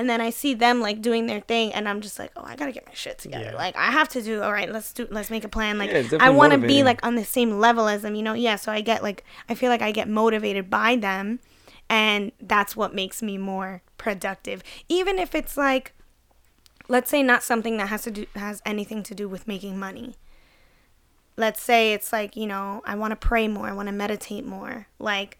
[0.00, 2.56] And then I see them like doing their thing, and I'm just like, oh, I
[2.56, 3.50] gotta get my shit together.
[3.52, 3.56] Yeah.
[3.56, 4.42] Like I have to do.
[4.42, 5.06] All right, let's do.
[5.10, 5.78] Let's make a plan.
[5.78, 8.34] Like Yeah, I want to be like on the same level as them, you know?
[8.34, 11.40] Yeah, so I get like I feel like I get motivated by them
[11.88, 14.62] and that's what makes me more productive.
[14.88, 15.92] Even if it's like
[16.88, 20.14] let's say not something that has to do has anything to do with making money.
[21.36, 24.46] Let's say it's like, you know, I want to pray more, I want to meditate
[24.46, 24.86] more.
[24.98, 25.38] Like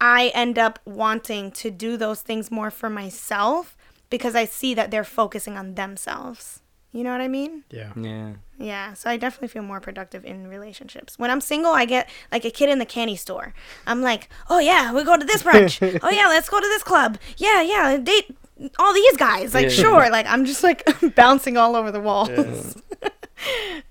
[0.00, 3.76] I end up wanting to do those things more for myself
[4.10, 6.60] because I see that they're focusing on themselves.
[6.92, 7.64] You know what I mean?
[7.70, 7.92] Yeah.
[7.96, 8.32] Yeah.
[8.58, 11.18] Yeah, so I definitely feel more productive in relationships.
[11.18, 13.52] When I'm single, I get like a kid in the candy store.
[13.86, 16.00] I'm like, oh yeah, we go to this brunch.
[16.02, 17.18] oh yeah, let's go to this club.
[17.36, 18.34] Yeah, yeah, date
[18.78, 19.52] all these guys.
[19.52, 19.68] Like, Yeah.
[19.82, 20.10] sure.
[20.10, 22.76] Like, I'm just like bouncing all over the walls.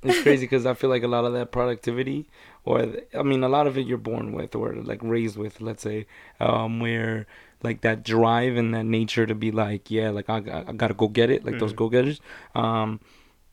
[0.01, 2.27] It's crazy because I feel like a lot of that productivity,
[2.66, 2.86] or
[3.18, 5.61] I mean, a lot of it you're born with or like raised with.
[5.61, 6.07] Let's say,
[6.39, 7.28] um, where
[7.63, 11.07] like that drive and that nature to be like, yeah, like I, I gotta go
[11.07, 12.20] get it, like those go getters.
[12.53, 12.99] Um,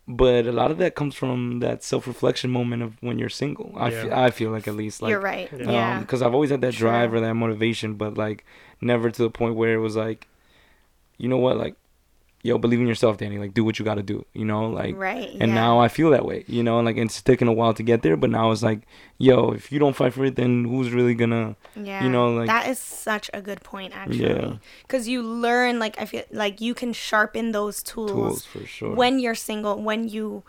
[0.09, 3.73] but a lot of that comes from that self reflection moment of when you're single.
[3.77, 4.03] I Yeah.
[4.03, 5.49] feel I feel like at least like You're right.
[5.53, 5.71] Yeah.
[5.71, 6.01] Yeah.
[6.01, 7.19] because I've always had that drive True.
[7.19, 8.45] or that motivation, but like
[8.81, 10.27] never to the point where it was like,
[11.19, 11.77] you know what, like,
[12.43, 13.39] yo, believe in yourself, Danny.
[13.39, 14.25] Like, do what you got to do.
[14.33, 15.31] You know, like, right.
[15.31, 15.55] and yeah.
[15.55, 16.45] now I feel that way.
[16.47, 18.81] You know, like it's taken a while to get there, but now it's like,
[19.19, 21.57] yo, if you don't fight for it, then who's really gonna?
[21.77, 22.05] Yeah.
[22.05, 24.29] you know, like- that is such a good point, actually.
[24.29, 24.57] Yeah.
[24.83, 28.95] Because you learn, like, I feel like you can sharpen those tools, Tools for sure.
[28.95, 30.43] when you're single, when you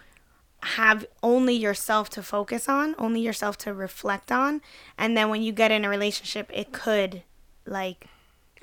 [0.61, 4.61] have only yourself to focus on, only yourself to reflect on,
[4.97, 7.23] and then when you get in a relationship, it could
[7.65, 8.07] like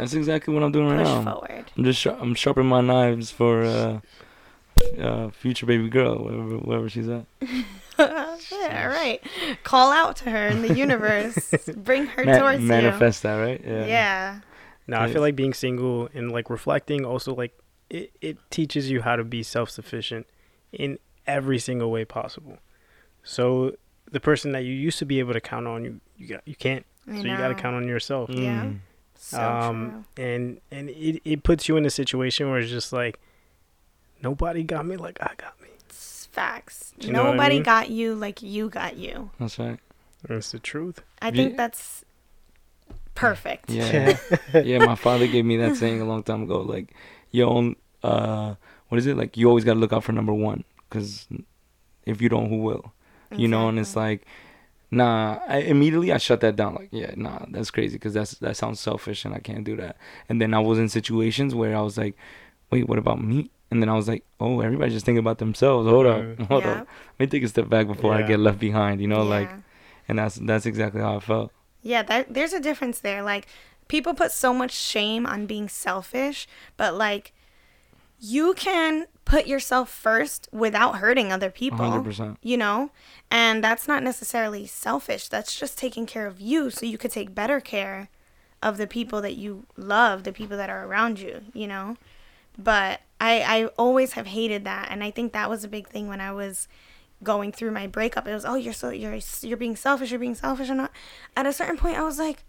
[0.00, 1.32] That's exactly what I'm doing right push now.
[1.32, 1.64] forward.
[1.76, 4.00] I'm just sharp, I'm sharpening my knives for uh,
[4.98, 7.26] uh, future baby girl, wherever, wherever she's at.
[7.98, 9.20] yeah, right.
[9.62, 11.52] Call out to her in the universe.
[11.76, 13.60] Bring her Ma- towards manifest that, right?
[13.62, 13.84] Yeah.
[13.84, 14.40] Yeah.
[14.86, 17.52] No, I feel like being single and like reflecting also like
[17.90, 20.26] it, it teaches you how to be self sufficient
[20.72, 22.56] in every single way possible.
[23.22, 23.76] So
[24.10, 26.56] the person that you used to be able to count on, you you got you
[26.56, 26.86] can't.
[27.06, 28.30] I so you got to count on yourself.
[28.30, 28.64] Yeah.
[28.64, 28.78] Mm.
[29.22, 33.20] So um and and it, it puts you in a situation where it's just like
[34.22, 35.68] nobody got me like I got me.
[35.86, 36.94] It's facts.
[36.98, 37.62] You know what I Nobody mean?
[37.62, 39.30] got you like you got you.
[39.38, 39.78] That's right.
[40.26, 41.00] That's the truth.
[41.20, 42.04] I Ye- think that's
[43.14, 43.70] perfect.
[43.70, 44.16] Yeah.
[44.54, 46.60] yeah, my father gave me that saying a long time ago.
[46.60, 46.94] Like,
[47.30, 48.54] yo, uh,
[48.88, 49.16] what is it?
[49.16, 50.64] Like, you always got to look out for number one.
[50.88, 51.26] Because
[52.04, 52.92] if you don't, who will?
[53.36, 54.26] You know, and it's like,
[54.90, 56.74] nah, I, immediately I shut that down.
[56.74, 57.96] Like, yeah, nah, that's crazy.
[57.96, 59.96] Because that's, that sounds selfish and I can't do that.
[60.28, 62.16] And then I was in situations where I was like,
[62.70, 63.50] wait, what about me?
[63.70, 65.88] And then I was like, oh, everybody's just thinking about themselves.
[65.88, 66.40] Hold Right.
[66.40, 66.48] up.
[66.48, 66.70] Hold Yeah.
[66.72, 66.88] up.
[67.18, 69.22] Let me take a step back before I get left behind, you know?
[69.22, 69.48] Like,
[70.08, 71.52] and that's that's exactly how I felt.
[71.82, 73.22] Yeah, that, there's a difference there.
[73.22, 73.46] Like,
[73.88, 77.32] people put so much shame on being selfish, but like,
[78.20, 81.78] you can put yourself first without hurting other people.
[81.78, 82.36] 100%.
[82.42, 82.90] You know?
[83.30, 85.28] And that's not necessarily selfish.
[85.28, 88.08] That's just taking care of you so you could take better care
[88.62, 91.96] of the people that you love, the people that are around you, you know?
[92.58, 94.88] But I, I always have hated that.
[94.90, 96.68] And I think that was a big thing when I was
[97.22, 98.26] going through my breakup.
[98.26, 100.68] It was, oh, you're so, you're, you're being selfish, you're being selfish.
[100.68, 100.92] And not.
[101.36, 102.44] At a certain point, I was like,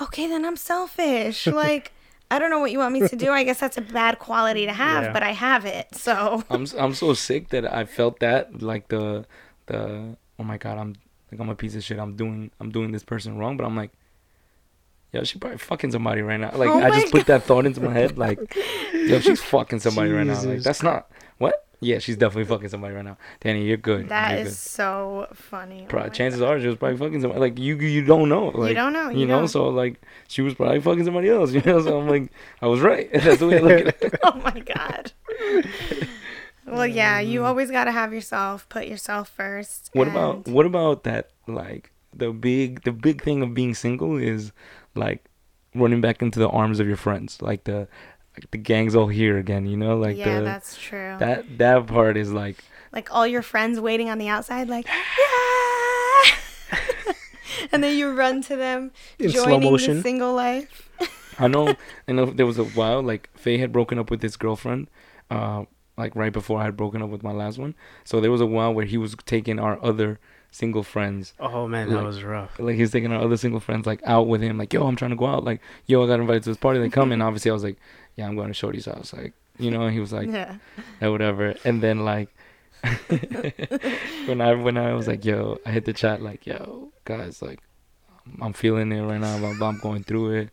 [0.00, 1.46] okay, then I'm selfish.
[1.48, 1.92] like,
[2.32, 3.30] I don't know what you want me to do.
[3.30, 5.12] I guess that's a bad quality to have, Yeah.
[5.12, 5.94] but I have it.
[5.94, 9.26] So, I'm s- I'm so sick that I felt that like the
[9.66, 10.94] the oh my god I'm
[11.30, 13.76] like I'm a piece of shit I'm doing I'm doing this person wrong but I'm
[13.76, 13.92] like
[15.12, 17.66] yo she probably fucking somebody right now like Oh I my just put that thought
[17.66, 18.38] into my head like
[18.94, 21.08] yo she's fucking somebody right now like that's not
[21.38, 25.26] what yeah she's definitely fucking somebody right now Danny you're good that you're is so
[25.34, 25.82] funny.
[25.84, 26.48] Oh Pro- my chances God.
[26.54, 29.20] are she was probably fucking somebody like you you don't know like don't know, you,
[29.20, 29.48] you know don't.
[29.48, 32.80] so like she was probably fucking somebody else you know so I'm like I was
[32.80, 35.12] right that's the way I look at it oh my god.
[36.66, 39.90] well, yeah, you always got to have yourself, put yourself first.
[39.92, 41.30] What about what about that?
[41.46, 44.52] Like the big the big thing of being single is
[44.94, 45.24] like
[45.74, 47.40] running back into the arms of your friends.
[47.40, 47.88] Like the
[48.36, 49.66] like the gang's all here again.
[49.66, 51.16] You know, like yeah, the that's true.
[51.18, 56.34] that that part is like like all your friends waiting on the outside, like, yeah.
[57.72, 59.96] and then you run to them, In slow motion.
[59.96, 60.88] the single life.
[61.38, 61.74] I know.
[62.08, 62.26] I know.
[62.26, 64.88] There was a while like Faye had broken up with his girlfriend,
[65.30, 65.64] uh,
[65.96, 67.74] like right before I had broken up with my last one.
[68.04, 70.18] So there was a while where he was taking our other
[70.50, 72.58] single friends, Oh man, that was rough.
[72.58, 74.58] like he was taking our other single friends like out with him.
[74.58, 75.44] Like, yo, I'm trying to go out.
[75.44, 76.78] Like, yo, I got invited to this party.
[76.78, 77.78] They come, and obviously I was like,
[78.16, 79.12] yeah, I'm going to Shorty's house.
[79.12, 79.88] Like, you know.
[79.88, 80.56] He was like, yeah.
[81.00, 81.54] or whatever.
[81.64, 82.28] And then like
[84.26, 87.60] when I when I was like, yo, I hit the chat like, yo, guys, like
[88.40, 89.38] I'm feeling it right now.
[89.38, 90.50] Blah, blah, I'm going through it.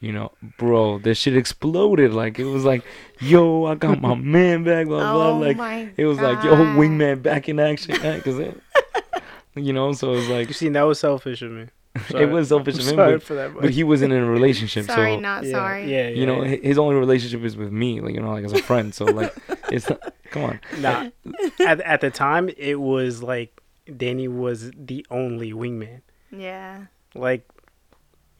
[0.00, 2.12] You know, bro, this shit exploded.
[2.12, 2.84] Like it was like,
[3.20, 4.86] yo, I got my man back.
[4.86, 5.28] Blah blah.
[5.28, 6.76] Oh like my it was like, yo, God.
[6.76, 7.96] wingman back in action.
[8.22, 8.60] Cause it,
[9.54, 11.66] you know, so it was like You see, that was selfish of me.
[12.14, 13.54] It was selfish I'm of him, sorry but, for that.
[13.54, 14.86] but he wasn't in a relationship.
[14.86, 15.90] Sorry, so not yeah, sorry.
[15.90, 16.56] Yeah, yeah, you know, yeah.
[16.56, 18.00] his only relationship is with me.
[18.00, 18.94] Like you know, like as a friend.
[18.94, 19.34] So like,
[19.70, 20.60] it's not, come on.
[20.78, 21.10] Nah,
[21.60, 23.62] at at the time, it was like
[23.96, 26.02] Danny was the only wingman.
[26.30, 26.86] Yeah.
[27.14, 27.48] Like,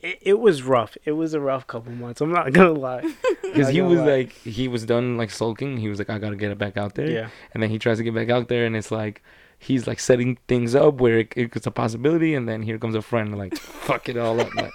[0.01, 0.97] it, it was rough.
[1.05, 2.21] It was a rough couple months.
[2.21, 3.05] I'm not gonna lie.
[3.53, 4.07] Because he was lie.
[4.07, 5.77] like, he was done like sulking.
[5.77, 7.11] He was like, I gotta get it back out there.
[7.11, 9.23] Yeah, And then he tries to get back out there, and it's like,
[9.63, 13.03] he's like setting things up where it, it's a possibility, and then here comes a
[13.03, 14.55] friend like, fuck it all up.
[14.55, 14.73] Like,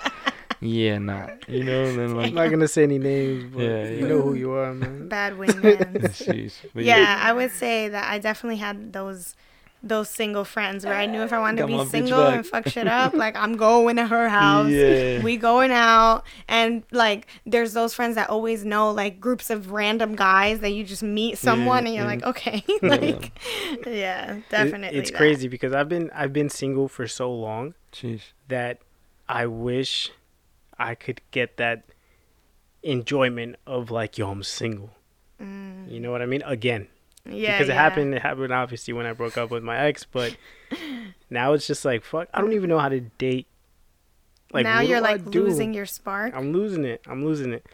[0.59, 1.83] yeah, nah, you know.
[1.83, 4.73] And then I'm not gonna say any names, but Yeah, you know who you are,
[4.73, 5.07] man.
[5.07, 6.01] Bad wingmans.
[6.25, 6.55] sheesh.
[6.73, 9.35] But yeah, I would say that I definitely had those
[9.83, 12.67] those single friends where I knew if I wanted to be bitch single and fuck
[12.67, 14.69] shit up, like I'm going to her house.
[14.71, 15.21] Yeah.
[15.21, 20.15] We going out and like there's those friends that always know like groups of random
[20.15, 22.09] guys that you just meet someone and you're yeah.
[22.09, 22.63] like, okay.
[22.81, 23.31] like
[23.85, 24.97] yeah, It- definitely.
[24.97, 25.17] it's that.
[25.17, 28.31] crazy because I've been I've been single for so long Sheesh.
[28.47, 28.79] that
[29.29, 30.11] I wish
[30.79, 31.83] I could get that
[32.83, 34.91] enjoyment of like, yo, I'm single.
[35.41, 36.41] Mm, You know what I mean?
[36.45, 36.87] Again,
[37.29, 37.57] yeah.
[37.57, 37.81] because it yeah.
[37.81, 38.13] happened.
[38.13, 40.35] It happened obviously when I broke up with my ex, but
[41.29, 42.27] now it's just like fuck.
[42.33, 43.47] I don't even know how to date.
[44.53, 46.33] Like now you're like losing your spark.
[46.35, 47.01] I'm losing it.
[47.07, 47.65] I'm losing it.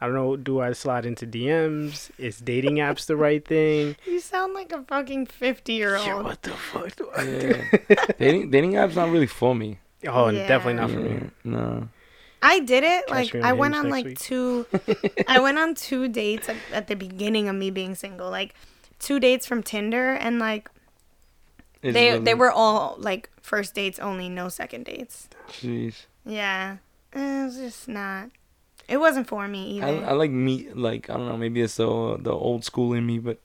[0.00, 0.36] I don't know.
[0.36, 2.10] Do I slide into DMs?
[2.16, 3.96] Is dating apps the right thing?
[4.06, 6.24] You sound like a fucking 50 year Yo, old.
[6.24, 7.54] what the fuck do I do?
[7.90, 7.96] Yeah.
[8.18, 9.78] dating dating apps not really for me.
[10.06, 10.48] Oh, Yeah.
[10.48, 11.30] definitely not for me.
[11.44, 11.88] No.
[12.42, 13.06] I did it.
[13.08, 14.18] Catch Like I went on like week.
[14.18, 14.64] two.
[15.28, 18.30] I went on two dates at, at the beginning of me being single.
[18.30, 18.54] Like
[19.00, 20.70] two dates from Tinder, and like
[21.82, 25.28] It they wasn't- they were all like first dates only, no second dates.
[25.48, 26.04] Jeez.
[26.24, 26.76] Yeah,
[27.12, 28.30] it was just not.
[28.88, 30.04] It wasn't for me either.
[30.04, 33.18] I like me like I don't know maybe it's the the old school in me
[33.18, 33.38] but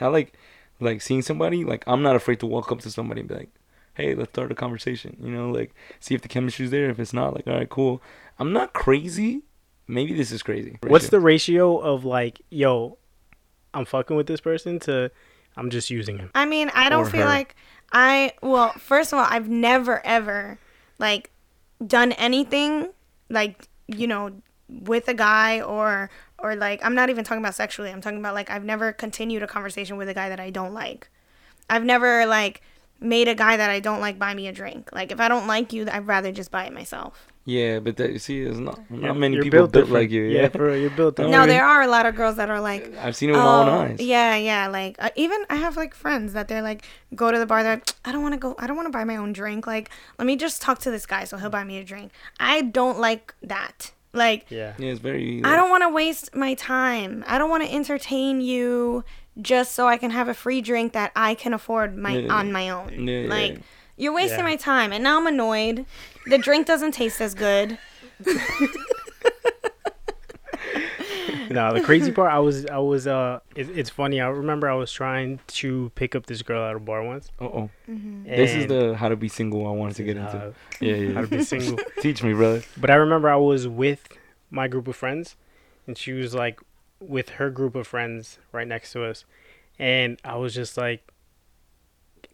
[0.00, 0.32] I like
[0.80, 3.50] like seeing somebody like I'm not afraid to walk up to somebody and be like
[3.94, 7.12] hey let's start a conversation you know like see if the chemistry's there if it's
[7.12, 8.00] not like all right cool
[8.38, 9.42] I'm not crazy
[9.86, 12.96] maybe this is crazy What's the ratio of like, yo,
[13.74, 15.10] I'm fucking with this person to
[15.56, 16.30] I'm just using him?
[16.34, 17.26] I mean, I don't feel her.
[17.26, 17.56] like
[17.92, 18.32] I.
[18.42, 20.58] Well, first of all, I've never ever
[20.98, 21.30] like
[21.84, 22.90] done anything
[23.28, 24.32] like you know
[24.68, 27.90] with a guy or or like I'm not even talking about sexually.
[27.90, 30.72] I'm talking about like I've never continued a conversation with a guy that I don't
[30.72, 31.08] like.
[31.68, 32.62] I've never like
[33.00, 34.90] made a guy that I don't like buy me a drink.
[34.92, 37.31] Like if I don't like you, I'd rather just buy it myself.
[37.44, 39.92] Yeah but that, you see there's not not You're- many you're people built, different.
[39.94, 41.32] like you yeah, for real, you're built Oh, different.
[41.32, 43.46] now there are a lot of girls that are like I've seen it with my
[43.62, 44.68] own Oh, eyes Yeah, yeah.
[44.68, 46.84] Like uh, even I have like friends that they're like
[47.14, 47.62] go to the bar.
[47.62, 48.54] They're like, I don't want to go.
[48.58, 49.66] I don't want to buy my own drink.
[49.66, 52.12] Like let me just talk to this guy so he'll buy me a drink.
[52.38, 53.90] I don't like that.
[54.12, 54.74] Like Yeah.
[54.78, 57.24] yeah it's very I don't want to waste my time.
[57.26, 59.04] I don't want to entertain you
[59.40, 62.32] just so I can have a free drink that I can afford my Yeah.
[62.32, 63.08] on my own.
[63.08, 63.58] Yeah, yeah, like yeah.
[63.96, 64.44] you're wasting Yeah.
[64.44, 65.86] my time, and now I'm annoyed.
[66.26, 67.78] The drink doesn't taste as good.
[71.50, 74.20] no, the crazy part, I was, I was, uh, it, it's funny.
[74.20, 77.30] I remember I was trying to pick up this girl at a bar once.
[77.40, 80.94] oh this is the how to be single I wanted to get into uh, yeah
[80.94, 81.78] yeah how to be single.
[82.00, 84.08] teach me brother But I remember I was with
[84.50, 85.36] my group of friends,
[85.86, 86.60] and she was like
[87.00, 89.24] with her group of friends right next to us,
[89.78, 91.02] and I was just like,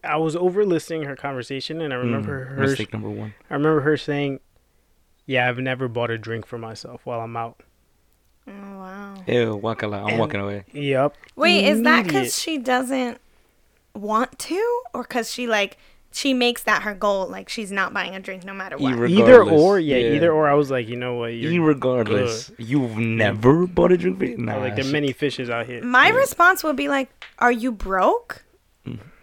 [0.03, 2.61] I was over listening her conversation, and I remember Mm, her.
[2.61, 4.39] mistake number one I remember her saying,
[5.25, 7.63] "Yeah, I've never bought a drink for myself while I'm out."
[8.47, 9.13] Oh wow.
[9.27, 11.15] ew wakala I'm And- walking away Yep.
[11.35, 13.19] Wait, is that because she doesn't
[13.93, 15.77] want to, or because she like
[16.11, 17.27] she makes that her goal?
[17.27, 18.93] Like she's not buying a drink no matter what.
[18.95, 19.79] Irre- either or?
[19.79, 20.13] Yeah, yeah.
[20.15, 20.49] either or.
[20.49, 21.27] I was like, you know what?
[21.35, 25.67] You're Irregardless, you've never bought a drink for Nah, like there are many fishes out
[25.67, 25.83] here.
[25.83, 28.43] My response would be like, "Are you broke?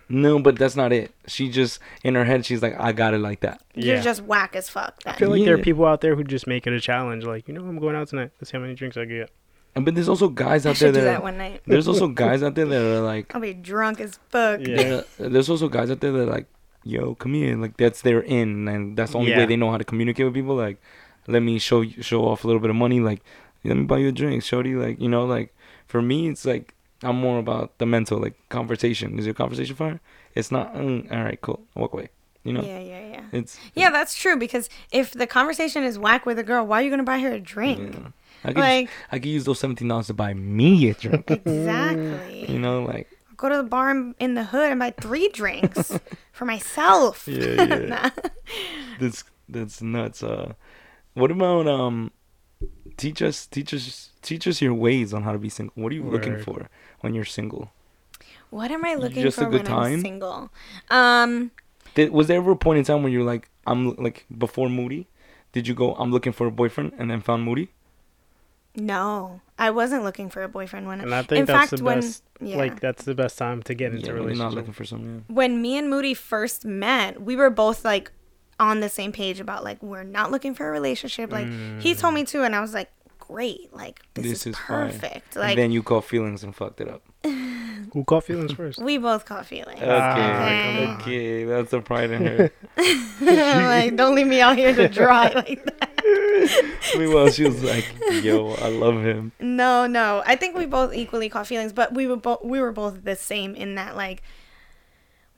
[0.09, 1.13] No, but that's not it.
[1.27, 3.61] She just in her head, she's like, I got it like that.
[3.75, 4.03] You're Yeah.
[4.03, 5.19] just whack as fuck." I Then.
[5.19, 5.65] feel like there are Yeah.
[5.65, 7.25] people out there who just make it a challenge.
[7.25, 8.31] Like, you know, I'm going out tonight.
[8.41, 9.31] Let's see how many drinks I can get.
[9.75, 11.61] And but there's also guys I out there should do that, that are, one night.
[11.67, 14.61] there's also guys out there that are like, I'll be drunk as fuck.
[14.61, 14.77] Yeah.
[15.19, 16.47] they're- there's also guys out there that are like,
[16.85, 17.57] yo, come here.
[17.57, 19.39] Like that's their in, and that's the only Yeah.
[19.39, 20.55] way they know how to communicate with people.
[20.55, 20.79] Like,
[21.27, 23.01] let me show you, show off a little bit of money.
[23.01, 23.23] Like,
[23.65, 24.77] let me buy you a drink, shorty.
[24.77, 25.53] Like, you know, like
[25.89, 29.19] for me, it's like I'm more about the mental, like conversation.
[29.19, 30.01] Is your conversation fire?
[30.35, 30.75] It's not.
[30.75, 31.61] Mm, all right, cool.
[31.75, 32.09] Walk away.
[32.43, 33.21] You know, Yeah, yeah, yeah.
[33.33, 36.85] it's Yeah, that's true because if the conversation is whack with a girl, why are
[36.85, 37.95] you gonna buy her a drink?
[37.95, 38.09] yeah.
[38.45, 41.29] I could Like I could use those seventeen dollars to buy me a drink.
[41.31, 42.51] exactly.
[42.51, 45.99] you know, like Go to the bar in, in the hood and buy three drinks
[46.33, 47.27] for myself.
[47.29, 47.75] Yeah, yeah.
[47.77, 48.11] Nah.
[49.01, 50.23] that's that's nuts.
[50.23, 50.55] Uh,
[51.15, 52.13] what about um,
[52.97, 55.73] teach us, teach us, teach us your ways on how to be single.
[55.83, 56.69] What are you looking for
[57.01, 57.71] when you're single?
[58.51, 60.01] What am I looking Just a for good when I'm time?
[60.01, 60.51] single?
[60.91, 61.51] Um,
[61.95, 65.09] Did, was there ever a point in time when you're like, I'm like before Moody?
[65.53, 65.95] Did you go?
[65.95, 67.71] I'm looking for a boyfriend, and then found Moody.
[68.75, 71.01] no, I wasn't looking for a boyfriend when.
[71.01, 72.23] And I think in that's fact, the when best.
[72.41, 74.73] yeah, Like that's the best time to get into Yeah, a when you're not looking
[74.75, 75.25] for someone.
[75.29, 78.13] when me and Moody first met, we were both like
[78.61, 81.33] on the same page about like we're not looking for a relationship.
[81.33, 81.49] Like
[81.81, 82.91] he told me to, and I was like,
[83.29, 84.91] great, like this, This is, is fine.
[84.91, 85.35] perfect.
[85.37, 87.03] and Like then you caught feelings and fucked it up.
[87.93, 88.79] Who caught feelings first?
[88.81, 89.81] we both caught feelings.
[89.81, 92.51] Okay, Ah, okay, that's a pride in her.
[93.21, 95.93] like don't leave me out here to dry like that.
[96.99, 97.87] Meanwhile, she was like,
[98.23, 100.23] "Yo, I love him." No, no.
[100.27, 103.17] I think we both equally caught feelings, but we were both we were both the
[103.17, 104.23] same in that like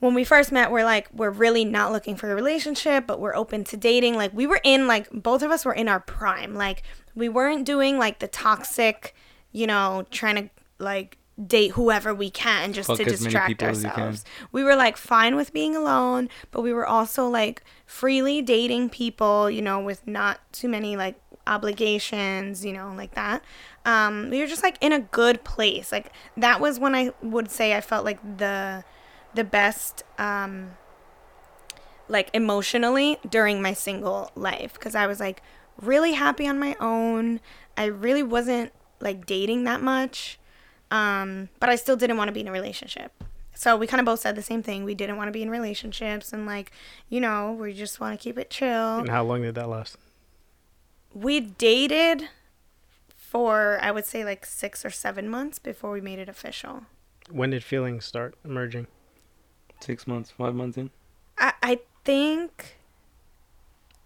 [0.00, 3.34] when we first met, we're like we're really not looking for a relationship, but we're
[3.34, 4.14] open to dating.
[4.16, 6.54] Like we were in like both of us were in our prime.
[6.54, 6.82] Like
[7.18, 9.14] we weren't doing like the toxic,
[9.52, 13.82] you know, trying to like date whoever we can just Fuck to distract people as
[13.82, 14.02] you can.
[14.04, 14.24] ourselves.
[14.52, 19.50] We were like fine with being alone, but we were also like freely dating people,
[19.50, 23.44] you know, with not too many like obligations, you know, like that.
[23.84, 25.90] Um, we were just like in a good place.
[25.90, 28.84] Like that was when I would say I felt like the
[29.34, 30.70] the best um
[32.08, 35.42] like emotionally during my single life because I was like
[35.80, 37.40] really happy on my own.
[37.76, 40.38] I really wasn't like dating that much.
[40.90, 43.12] Um, but I still didn't want to be in a relationship.
[43.54, 44.84] So we kind of both said the same thing.
[44.84, 46.70] We didn't want to be in relationships and like,
[47.08, 48.98] you know, we just want to keep it chill.
[48.98, 49.96] And how long did that last?
[51.12, 52.28] We dated
[53.08, 56.84] for I would say like 6 or 7 months before we made it official.
[57.30, 58.86] When did feelings start emerging?
[59.80, 60.90] Six months, five months in.
[61.36, 62.78] I I think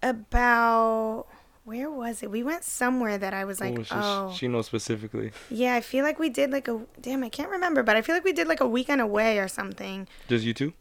[0.03, 1.27] about
[1.65, 2.31] where was it?
[2.31, 5.31] We went somewhere that I was like, oh, she, oh, she knows specifically.
[5.51, 5.75] yeah.
[5.75, 7.23] I feel like we did like a damn.
[7.23, 10.09] I can't remember, but I feel like we did like a weekend away or something,
[10.29, 10.73] Just you two.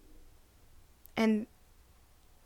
[1.15, 1.45] and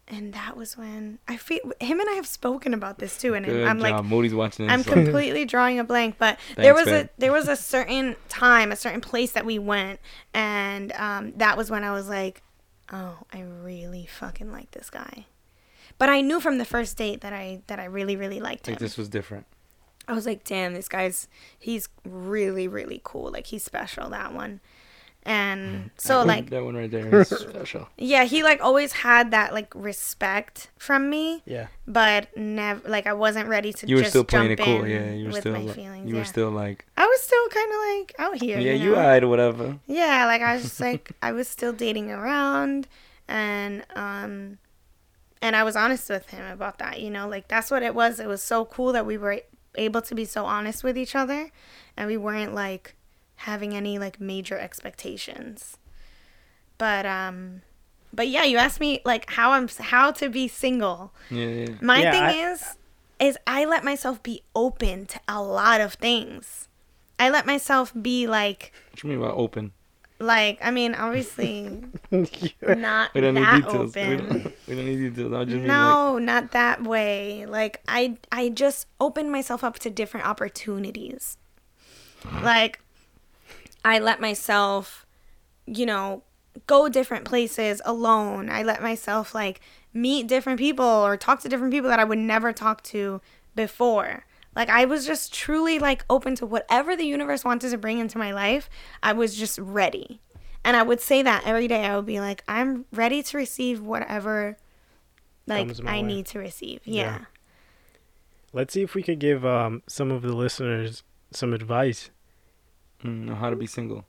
[0.08, 3.46] and that was when I feel him and I have spoken about this too, and
[3.46, 3.92] Good I'm job.
[3.92, 4.06] like.
[4.06, 4.74] Moody's watching this.
[4.74, 8.72] I'm so- completely drawing a blank, but there was a there was a certain time,
[8.72, 10.00] a certain place that we went,
[10.34, 12.44] and um, that was when I was like,
[12.92, 15.26] "Oh, I really fucking like this guy."
[15.98, 18.74] But I knew from the first date that I that I really really liked him.
[18.74, 19.46] like this was different.
[20.08, 21.28] I was like, "Damn, this guy's
[21.58, 23.32] he's really really cool.
[23.32, 24.60] Like he's special that one."
[25.28, 27.90] And so That one- like that one right there is special.
[27.98, 31.68] yeah, he like always had that like respect from me, Yeah.
[31.88, 34.86] but never like I wasn't ready to You were just still playing it cool.
[34.88, 35.54] Yeah, you were still.
[35.54, 36.08] my Like, feelings.
[36.08, 36.22] you yeah.
[36.22, 36.86] were still like.
[36.96, 38.60] I was still kind of like out here.
[38.60, 39.02] Yeah, you, you know?
[39.02, 39.80] eyed whatever.
[39.88, 42.88] Yeah, like I was just like I was still dating around,
[43.28, 44.60] and um,
[45.46, 47.00] and I was honest with him about that.
[47.02, 48.20] You know, like that's what it was.
[48.20, 49.42] It was so cool that we were
[49.76, 51.52] able to be so honest with each other,
[51.96, 52.96] and we weren't like
[53.38, 55.78] having any like major expectations.
[56.78, 57.62] But um,
[58.14, 61.14] but yeah, you asked me like how I'm how to be single.
[61.30, 61.74] Yeah, yeah.
[61.82, 62.78] My Yeah, thing I- is,
[63.20, 66.68] is I let myself be open to a lot of things.
[67.20, 69.72] I let myself be like, What do you mean by open?
[70.20, 71.84] Like I mean, obviously
[72.62, 73.96] not We don't need that details.
[73.96, 74.18] We open.
[74.28, 75.34] don't, we don't need details.
[75.34, 75.68] I just mean like.
[75.68, 77.46] No, not that way.
[77.46, 81.38] Like I, I just opened myself up to different opportunities.
[82.42, 82.80] Like,
[83.84, 85.06] I let myself,
[85.68, 86.24] you know,
[86.68, 88.50] go different places alone.
[88.50, 89.62] I let myself like
[89.94, 93.22] meet different people or talk to different people that I would never talk to
[93.56, 94.26] before.
[94.56, 98.18] Like I was just truly like open to whatever the universe wanted to bring into
[98.18, 98.70] my life.
[99.04, 100.22] I was just ready.
[100.64, 103.82] And I would say that every day I would be like I'm ready to receive
[103.82, 104.58] whatever
[105.48, 106.02] like I way.
[106.02, 106.82] need to receive.
[106.86, 107.04] Yeah.
[107.04, 107.26] Yeah.
[108.54, 112.10] Let's see if we could give um, some of the listeners some advice.
[113.04, 114.06] Mm, know how to be single.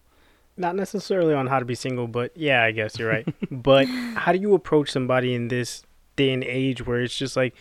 [0.57, 3.28] Not necessarily on how to be single, but yeah, I guess you're right.
[3.51, 5.84] but how do you approach somebody in this
[6.14, 7.55] day and age where it's just like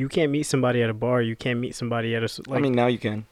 [0.00, 2.58] you can't meet somebody at a bar, you can't meet somebody at a s- like.
[2.58, 3.26] I mean, now you can.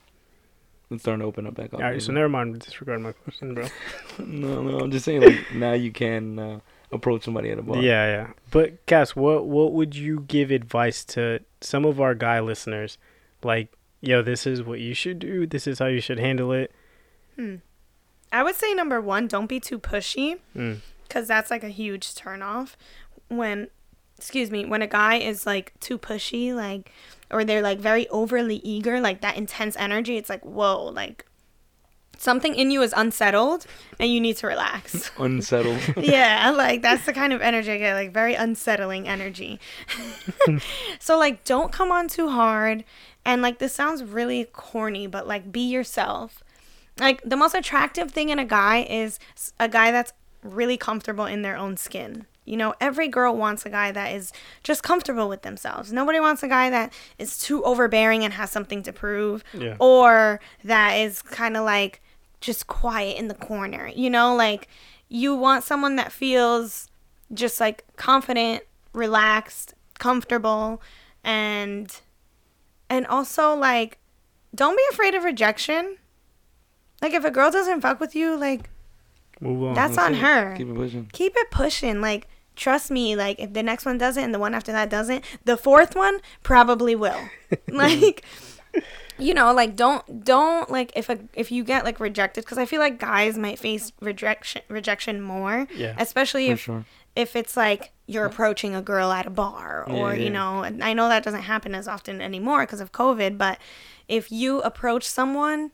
[0.91, 1.81] It's starting to open up back up.
[1.81, 2.59] all right, so never mind.
[2.59, 3.67] Disregard my question, bro.
[4.19, 6.39] no, no, I'm just saying like now you can.
[6.39, 6.59] Uh,
[6.91, 7.77] approach somebody at a bar.
[7.77, 8.27] Yeah, yeah.
[8.49, 12.97] But Cass, what what would you give advice to some of our guy listeners?
[13.43, 15.45] Like, yo, this is what you should do.
[15.45, 16.71] This is how you should handle it.
[17.35, 17.57] Hmm.
[18.31, 20.39] I would say number one, don't be too pushy.
[20.55, 20.79] Mm.
[21.07, 22.75] because that's like a huge turnoff
[23.27, 23.67] when
[24.19, 26.91] excuse me when a guy is like too pushy like
[27.31, 31.25] or they're like very overly eager like that intense energy it's like whoa like
[32.17, 33.65] something in you is unsettled
[33.97, 35.09] and you need to relax.
[35.17, 35.79] Unsettled.
[35.97, 39.59] yeah like that's the kind of energy i get like very unsettling energy.
[40.99, 42.83] So like don't come on too hard
[43.25, 46.43] and like this sounds really corny but like be yourself.
[46.99, 49.17] Like the most attractive thing in a guy is
[49.59, 50.11] a guy that's
[50.43, 54.31] really comfortable in their own skin you know every girl wants a guy that is
[54.63, 58.81] just comfortable with themselves nobody wants a guy that is too overbearing and has something
[58.83, 59.75] to prove Yeah.
[59.79, 62.01] or that is kind of like
[62.41, 64.67] just quiet in the corner you know like
[65.07, 66.87] you want someone that feels
[67.33, 70.81] just like confident relaxed comfortable
[71.23, 72.01] and
[72.89, 73.97] and also like
[74.55, 75.97] don't be afraid of rejection
[77.01, 78.69] like if a girl doesn't fuck with you like
[79.41, 79.73] Move on.
[79.73, 80.17] That's That's on it.
[80.19, 80.53] her.
[80.57, 81.09] Keep it pushing.
[81.13, 82.27] keep it pushing like
[82.59, 85.55] trust me like if the next one doesn't and the one after that doesn't the
[85.57, 87.21] fourth one probably will
[87.69, 88.23] like
[89.17, 92.65] you know like don't don't like if a if you get like rejected because i
[92.65, 95.95] feel like guys might face rejection rejection more Yeah.
[95.97, 96.85] especially if sure.
[97.15, 100.83] if it's like you're approaching a girl at a bar or Yeah, you know and
[100.83, 103.57] i know that doesn't happen as often anymore because of covid but
[104.07, 105.71] if you approach someone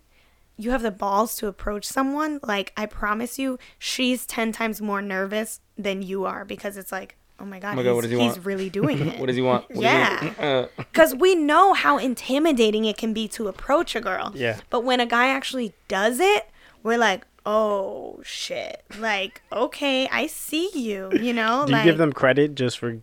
[0.58, 5.02] you have the balls to approach someone like i promise you she's 10 times more
[5.02, 8.12] nervous than you are because it's like oh my god, my God, he's, what does
[8.12, 8.46] he he's want?
[8.46, 9.70] really doing it What does he want?
[9.70, 10.20] What Yeah.
[10.22, 14.60] Does uh, because we know how intimidating it can be to approach a girl Yeah.
[14.70, 16.50] but when a guy actually does it
[16.84, 21.98] we're like oh shit like okay i see you you know Do you like give
[21.98, 22.98] them credit just for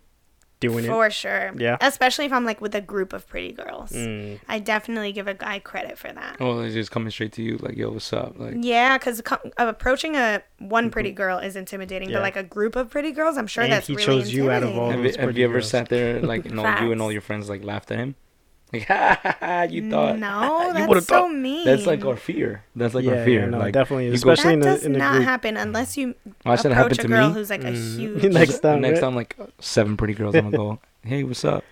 [0.71, 1.51] doing for sure.
[1.57, 1.77] Yeah.
[1.81, 3.91] Especially if I'm like with a group of pretty girls.
[3.91, 4.39] Mm.
[4.47, 6.37] I definitely give a guy credit for that.
[6.39, 8.37] oh, they're just coming straight to you, like, yo, what's up?
[8.39, 12.15] Like, Yeah, because co- approaching a one pretty girl is intimidating, Yeah.
[12.17, 14.49] but like a group of pretty girls, I'm sure And that's he really chose you
[14.49, 14.91] out of all intimidating.
[14.91, 15.69] have, those you, have you ever girls.
[15.69, 18.15] sat there, like, you know, you and all your friends, like, laughed at him?
[18.73, 18.89] Like,
[19.71, 20.17] you thought.
[20.19, 21.65] No, you that's would've so thought- mean.
[21.65, 22.63] That's like our fear.
[22.75, 23.39] That's like yeah, our fear.
[23.41, 25.23] yeah, no, like, definitely, especially that in the does in the not group.
[25.25, 27.33] happen unless you Why should it approach happen a to girl me?
[27.35, 27.97] who's like a Mm.
[27.97, 28.23] huge.
[28.33, 29.01] Next time, next right?
[29.01, 30.79] time, like seven pretty girls, I'm gonna go.
[31.03, 31.63] Hey, what's up?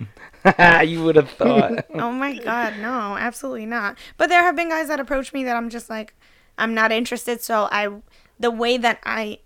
[0.86, 1.86] you would have thought.
[1.96, 3.98] oh my god, no, absolutely not.
[4.18, 6.14] But there have been guys that approach me that I'm just like,
[6.58, 7.42] I'm not interested.
[7.42, 7.90] So I,
[8.40, 9.40] the way that I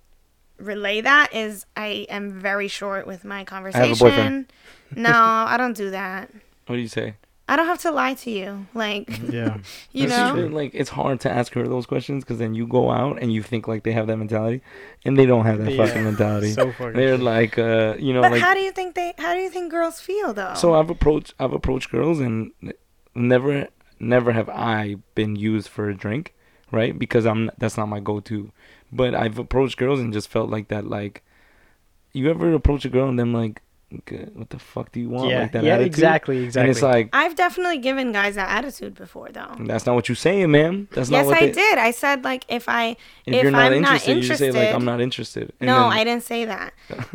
[0.58, 3.84] relay that is I am very short with my conversation.
[3.84, 4.54] I have a boyfriend.
[4.96, 6.32] no, I don't do that.
[6.66, 7.14] What do you say?
[7.48, 8.66] I don't have to lie to you.
[8.74, 9.58] Like, Yeah.
[9.92, 10.50] you That's know, true.
[10.50, 13.44] Like it's hard to ask her those questions because then you go out and you
[13.44, 14.62] think like they have that mentality,
[15.06, 15.86] and they don't have that Yeah.
[15.86, 16.52] fucking mentality.
[16.54, 17.26] So fucking They're true.
[17.26, 18.42] like, uh, you know, but like.
[18.42, 19.14] how do you think they?
[19.20, 20.54] How do you think girls feel though?
[20.56, 22.52] so I've approached, I've approached girls, and
[23.14, 23.68] never,
[24.00, 26.34] never have I been used for a drink,
[26.72, 26.98] right?
[26.98, 28.52] Because I'm that's not my go-to.
[28.92, 30.88] But I've approached girls and just felt like that.
[30.88, 31.22] Like,
[32.14, 33.62] you ever approach a girl and then like,
[34.00, 35.30] "Okay, what the fuck do you want?
[35.30, 35.88] yeah, like that yeah, attitude?
[35.88, 36.62] exactly, exactly.
[36.62, 37.10] And it's like.
[37.14, 39.56] I've definitely given guys that attitude before though.
[39.60, 40.88] That's not what you're saying, ma'am.
[40.92, 41.78] That's not yes, what I they, did.
[41.78, 42.90] I said like if I
[43.26, 45.54] If, if you're not I'm interested, not you just say like I'm not interested.
[45.60, 46.74] And no, then- I didn't say that.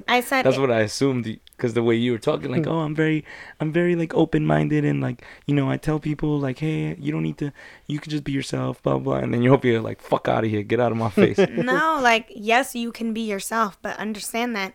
[0.08, 2.70] I said That's what I assumed because the way you were talking, like, hmm.
[2.70, 3.22] oh, I'm very,
[3.60, 7.22] I'm very like open-minded and like, you know, I tell people like, hey, you don't
[7.22, 7.52] need to,
[7.86, 10.44] you can just be yourself, blah blah, and then you hope you're like, fuck out
[10.44, 11.38] of here, get out of my face.
[11.38, 14.74] no, like yes, you can be yourself, but understand that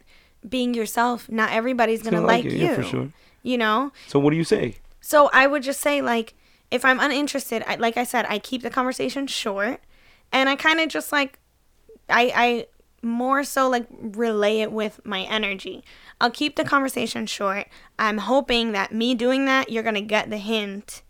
[0.50, 2.66] being yourself, not everybody's gonna, Gonna like, it, you.
[2.66, 3.10] yeah, for sure.
[3.44, 3.92] You know.
[4.08, 4.78] So what do you say?
[5.02, 6.34] So I would just say like,
[6.72, 9.82] if I'm uninterested, I, like I said, I keep the conversation short,
[10.32, 11.40] and I kind of just like,
[12.10, 12.66] I I
[13.06, 15.84] more so like relay it with my energy.
[16.20, 17.68] I'll keep the conversation short.
[18.00, 21.04] I'm hoping that me doing that, you're gonna get the hint.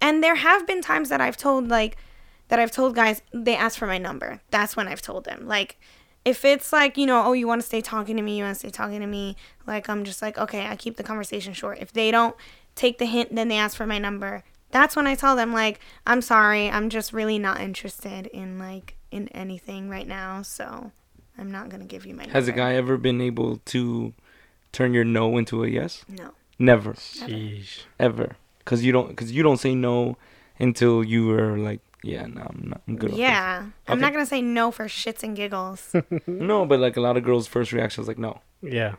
[0.00, 1.96] And there have been times that I've told like
[2.48, 4.40] that I've told guys they ask for my number.
[4.50, 5.46] That's when I've told them.
[5.46, 5.78] Like
[6.24, 8.54] if it's like, you know, oh, you want to stay talking to me, you want
[8.54, 11.78] to stay talking to me, like I'm just like, okay, I keep the conversation short.
[11.80, 12.34] If they don't
[12.74, 14.42] take the hint, then they ask for my number.
[14.70, 18.96] That's when I tell them like, I'm sorry, I'm just really not interested in like
[19.10, 20.90] in anything right now, so
[21.38, 22.32] I'm not going to give you my number.
[22.32, 24.12] Has a guy ever been able to
[24.72, 26.04] turn your no into a yes?
[26.08, 26.30] No.
[26.58, 27.82] Never, Sheesh.
[27.98, 30.16] ever, because you don't, because you don't say no
[30.58, 33.10] until you are like, yeah, no, I'm not, I'm good.
[33.10, 33.62] off this." Yeah.
[33.88, 34.00] I'm Okay.
[34.00, 35.94] not going to say no for shits and giggles.
[36.26, 38.40] No, but like a lot of girls' first reaction is like, no.
[38.62, 38.94] Yeah.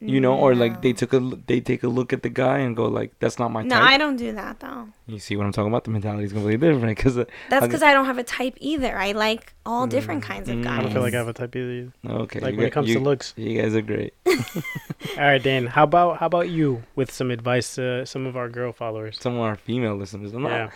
[0.00, 2.58] You know, or like they took a l- they take a look at the guy
[2.58, 4.88] and go like, "That's not my No, type." No, I don't do that though.
[5.06, 5.84] You see what I'm talking about?
[5.84, 7.14] The mentality is completely different because
[7.48, 8.92] That's because I don't have a type either.
[8.98, 10.64] I like all different kinds of Mm.
[10.64, 10.78] guys.
[10.78, 11.90] I don't feel like I have a type either.
[12.06, 13.32] okay, Like you when it comes you, to looks.
[13.36, 14.12] you guys are great.
[14.26, 15.66] All right, Dan.
[15.68, 19.16] How about how about you with some advice to some of our girl followers?
[19.18, 20.70] Some of our female listeners, I'm not, Yeah.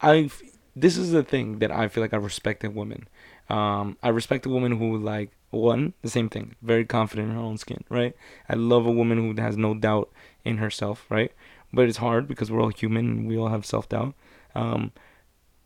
[0.00, 0.28] I
[0.74, 3.08] this is the thing that I feel like I respect in women.
[3.48, 7.40] Um, I respect a woman who like one the same thing, very confident in her
[7.42, 8.14] own skin, right?
[8.48, 10.10] I love a woman who has no doubt
[10.44, 11.32] in herself, right?
[11.72, 14.14] But it's hard because we're all human and we all have self doubt.
[14.54, 14.92] Um,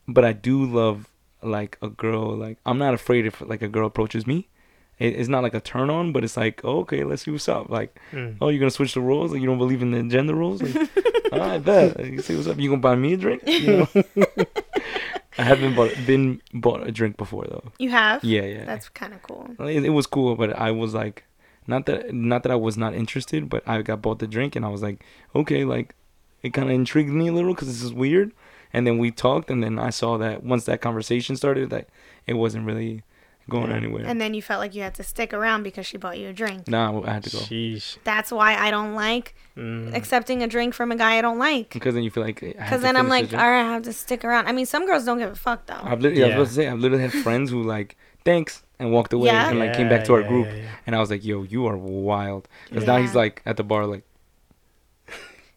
[0.08, 1.08] but I do love
[1.42, 2.34] like a girl.
[2.36, 4.48] Like I'm not afraid if like a girl approaches me.
[4.98, 7.48] It, it's not like a turn on, but it's like oh, okay, let's see what's
[7.48, 7.68] up.
[7.68, 8.38] Like Mm.
[8.40, 9.30] oh, you're gonna switch the roles?
[9.32, 10.62] Like you don't believe in the gender roles?
[10.62, 10.90] Like,
[11.32, 12.04] all right, bet.
[12.04, 12.58] You see what's up?
[12.58, 13.42] You gonna buy me a drink?
[13.46, 14.24] You know?
[15.38, 17.72] I haven't bought been bought a drink before though.
[17.78, 18.24] You have?
[18.24, 18.64] Yeah, yeah.
[18.64, 19.50] That's kind of cool.
[19.60, 21.24] it, it was cool, but I was like,
[21.66, 24.64] not that not that I was not interested, but I got bought the drink and
[24.64, 25.94] I was like, okay, like
[26.42, 28.32] it kind of intrigued me a little because this is weird.
[28.72, 31.88] And then we talked, and then I saw that once that conversation started, that
[32.26, 33.02] it wasn't really
[33.48, 33.76] going Yeah.
[33.76, 34.04] anywhere.
[34.06, 36.32] And then you felt like you had to stick around because she bought you a
[36.32, 36.68] drink.
[36.68, 37.98] nah, I had to go Sheesh.
[38.04, 39.94] That's why I don't like Mm.
[39.94, 41.70] accepting a drink from a guy I don't like.
[41.70, 44.24] because then you feel like Because then I'm like, all right, I have to stick
[44.24, 44.46] around.
[44.48, 45.80] I mean, some girls don't give a fuck though.
[45.82, 48.92] I've literally, I was about to say, I've literally had friends who like, thanks, and
[48.92, 49.48] walked away, Yeah.
[49.48, 50.68] and like came back to our Yeah, group, yeah, yeah.
[50.86, 52.48] and I was like, yo, you are wild.
[52.68, 54.02] Because now he's like at the bar, like,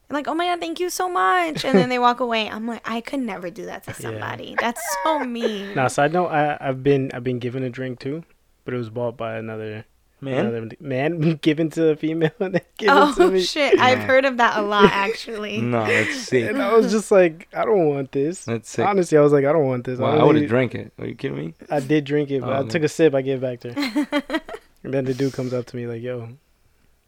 [0.09, 1.63] I'm like, oh my god, thank you so much.
[1.63, 2.49] And then they walk away.
[2.49, 3.95] I'm like, I could never do that to Yeah.
[3.97, 4.55] somebody.
[4.59, 5.75] That's so mean.
[5.75, 8.23] Now, side note, I I've been I've been given a drink too,
[8.65, 9.85] but it was bought by another
[10.19, 13.41] man, another man given to a female and then given oh, to Oh me.
[13.41, 15.61] shit, I've heard of that a lot actually.
[15.61, 16.49] no, that's sick.
[16.49, 18.45] And I was just like, I don't want this.
[18.45, 18.85] That's sick.
[18.87, 19.99] Honestly, I was like, I don't want this.
[19.99, 20.91] Wow, I only- would have drank it.
[20.97, 21.53] Are you kidding me?
[21.69, 22.67] I did drink it, but Oh, I man.
[22.67, 23.13] took a sip.
[23.13, 24.41] I gave it back to her.
[24.83, 26.29] and then the dude comes up to me like, "Yo,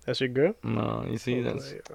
[0.06, 1.90] that's your girl." No, you see, I that's like,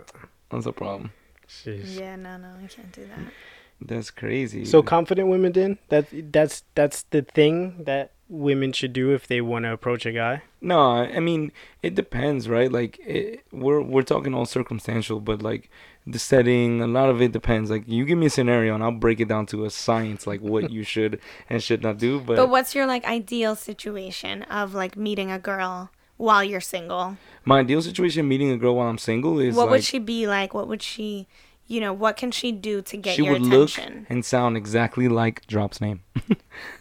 [0.51, 1.12] that's a problem.
[1.49, 1.99] Sheesh.
[1.99, 3.32] Yeah, no, no, I can't do that.
[3.80, 4.64] That's crazy.
[4.64, 9.40] So confident women, then that that's that's the thing that women should do if they
[9.40, 10.42] want to approach a guy.
[10.61, 12.72] No, I mean it depends, right?
[12.72, 15.70] Like it, we're we're talking all circumstantial, but like
[16.07, 17.70] the setting, a lot of it depends.
[17.70, 20.40] Like you give me a scenario and I'll break it down to a science, like
[20.40, 21.20] what you should
[21.51, 22.20] and should not do.
[22.20, 27.17] But, But what's your like ideal situation of like meeting a girl while you're single?
[27.45, 30.27] my ideal situation, meeting a girl while I'm single, is what like would she be
[30.27, 30.53] like?
[30.55, 31.27] What would she,
[31.69, 34.07] you know, what can she do to get she your would look attention?
[34.09, 36.01] and sound exactly like Drop's name.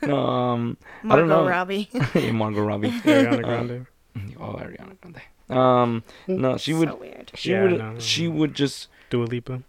[0.02, 1.48] no, um, I Margot don't know.
[1.48, 1.90] Robbie.
[2.16, 2.90] yeah, Margot Robbie.
[3.04, 3.86] Ariana Grande.
[4.40, 5.22] oh, Ariana Grande.
[5.48, 6.90] Um, no, she would.
[6.90, 7.32] so weird.
[7.36, 7.78] She Yeah, would.
[7.78, 8.36] no, she no.
[8.36, 8.88] would just.
[9.12, 9.62] Dua Lipa.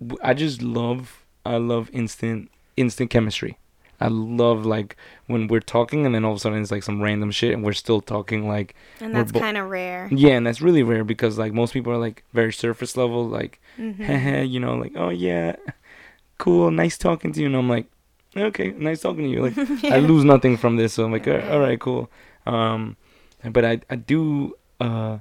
[0.00, 3.56] w- I just love I love instant instant chemistry.
[4.00, 4.96] I love like
[5.26, 7.64] when we're talking and then all of a sudden it's like some random shit and
[7.64, 10.08] we're still talking like And that's bo- kind of rare.
[10.12, 13.60] yeah and that's really rare because like most people are like very surface level like
[13.78, 14.48] Mhm.
[14.52, 15.56] you know like oh yeah
[16.38, 17.46] cool nice talking to you.
[17.46, 17.86] And I'm like
[18.36, 19.42] okay nice talking to you.
[19.48, 22.10] Like I lose nothing from this so I'm like all all right cool.
[22.46, 22.96] Um
[23.44, 25.18] but I I do uh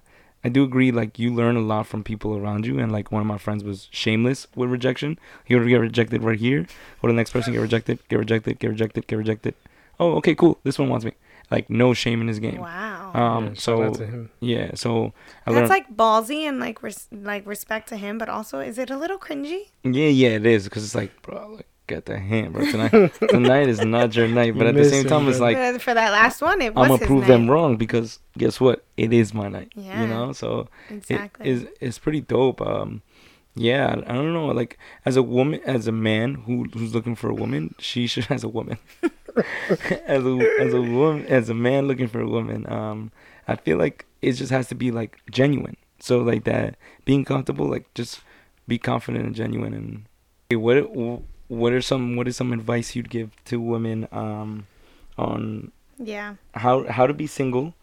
[0.47, 3.21] I do agree like you learn a lot from people around you and like one
[3.25, 5.11] of my friends was shameless with rejection
[5.47, 6.61] he would get rejected right here
[7.01, 9.53] or the next person get rejected get rejected get rejected get rejected
[9.99, 11.13] oh okay cool this one wants me
[11.55, 13.11] like no shame in his game Wow.
[13.23, 14.29] um Yeah, so to him.
[14.53, 14.89] yeah so
[15.45, 18.77] I that's learned like ballsy and like res- like respect to him, but also is
[18.83, 19.61] it a little cringy?
[19.83, 23.67] yeah yeah it is because it's like bro like get the hand bro tonight tonight
[23.69, 25.79] is not your night but You at the miss same him, time it's like For-
[25.79, 27.27] for that last one, it was I'm gonna prove night.
[27.29, 28.83] them wrong because guess what?
[28.97, 29.71] It is my night.
[29.75, 30.01] Yeah.
[30.01, 31.49] You know, so Exactly.
[31.49, 32.61] it is it's pretty dope.
[32.61, 33.01] Um,
[33.55, 34.47] yeah, I I don't know.
[34.47, 38.27] Like as a woman, as a man who who's looking for a woman, she should
[38.37, 38.77] as a woman,
[40.07, 42.69] as a as a woman, as a man looking for a woman.
[42.71, 43.11] Um,
[43.47, 45.77] I feel like it just has to be like genuine.
[45.99, 46.75] So like that,
[47.05, 48.21] being comfortable, like just
[48.67, 49.73] be confident and genuine.
[49.73, 50.05] And
[50.51, 50.77] Okay, what
[51.47, 54.67] what are some what is some advice you'd give to women um
[55.17, 56.35] on yeah.
[56.53, 57.73] how how to be single,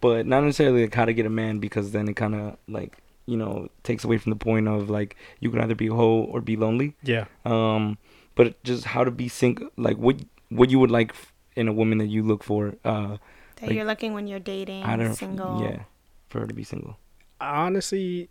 [0.00, 2.98] but not necessarily like how to get a man because then it kind of like
[3.26, 6.22] you know takes away from the point of like you can either be a hoe
[6.30, 6.94] or be lonely.
[7.02, 7.24] Yeah.
[7.44, 7.98] Um,
[8.36, 10.16] but just how to be single, like what
[10.48, 11.14] what you would like
[11.56, 12.74] in a woman that you look for.
[12.84, 13.16] Uh,
[13.56, 15.60] That Like, you're looking when you're dating, I don't single.
[15.62, 15.84] yeah,
[16.28, 16.96] for her to be single.
[17.40, 18.28] honestly,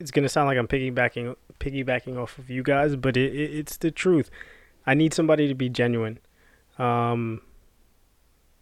[0.00, 3.76] it's gonna sound like I'm piggybacking piggybacking off of you guys, but it, it it's
[3.76, 4.30] the truth.
[4.86, 6.18] I need somebody to be genuine.
[6.78, 7.42] Um,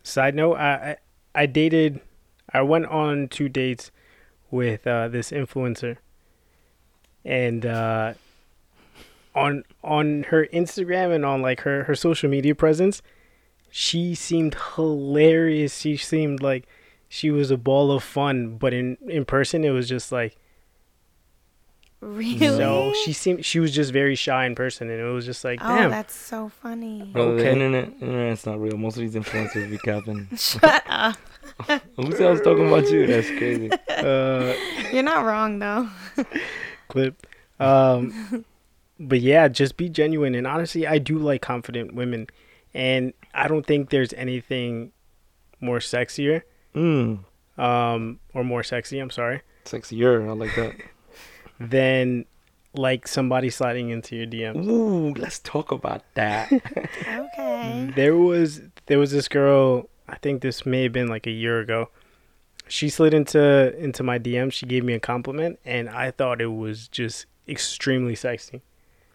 [0.03, 0.97] side note, I, I
[1.43, 2.01] I dated,
[2.53, 3.93] I went on two dates
[4.51, 5.99] with uh, this influencer,
[7.25, 8.15] and uh,
[9.35, 13.01] on on her Instagram and on like her her social media presence,
[13.71, 15.79] she seemed hilarious.
[15.79, 16.67] She seemed like
[17.09, 20.37] she was a ball of fun, but in in person it was just like
[22.01, 22.39] Really?
[22.39, 25.59] so she seemed she was just very shy in person, and it was just like
[25.63, 27.03] oh, that's so funny.
[27.13, 27.53] Bro, the Okay.
[27.53, 28.77] internet, internet's not real.
[28.77, 30.29] Most of these influencers be capping.
[30.37, 31.17] Shut up.
[31.97, 33.07] Who said I was talking about you?
[33.07, 33.71] That's crazy.
[33.89, 34.55] uh,
[34.93, 35.89] You're not wrong though.
[36.89, 37.27] clip.
[37.59, 38.45] Um,
[39.01, 40.37] but yeah, just be genuine.
[40.37, 42.29] And honestly, I do like confident women,
[42.75, 44.93] and I don't think there's anything
[45.61, 46.43] more sexier,
[46.77, 47.25] Mm,
[47.57, 49.01] um, or more sexy.
[49.01, 50.29] I'm sorry, sexier.
[50.29, 50.77] I like that.
[51.61, 52.25] Than
[52.75, 54.67] like somebody sliding into your DMs.
[54.67, 56.51] Ooh, let's talk about that.
[57.09, 57.91] Okay.
[57.95, 59.89] There was there was this girl.
[60.09, 61.91] I think this may have been like a year ago.
[62.69, 64.53] She slid into into my DM.
[64.53, 68.63] She gave me a compliment, and I thought it was just extremely sexy.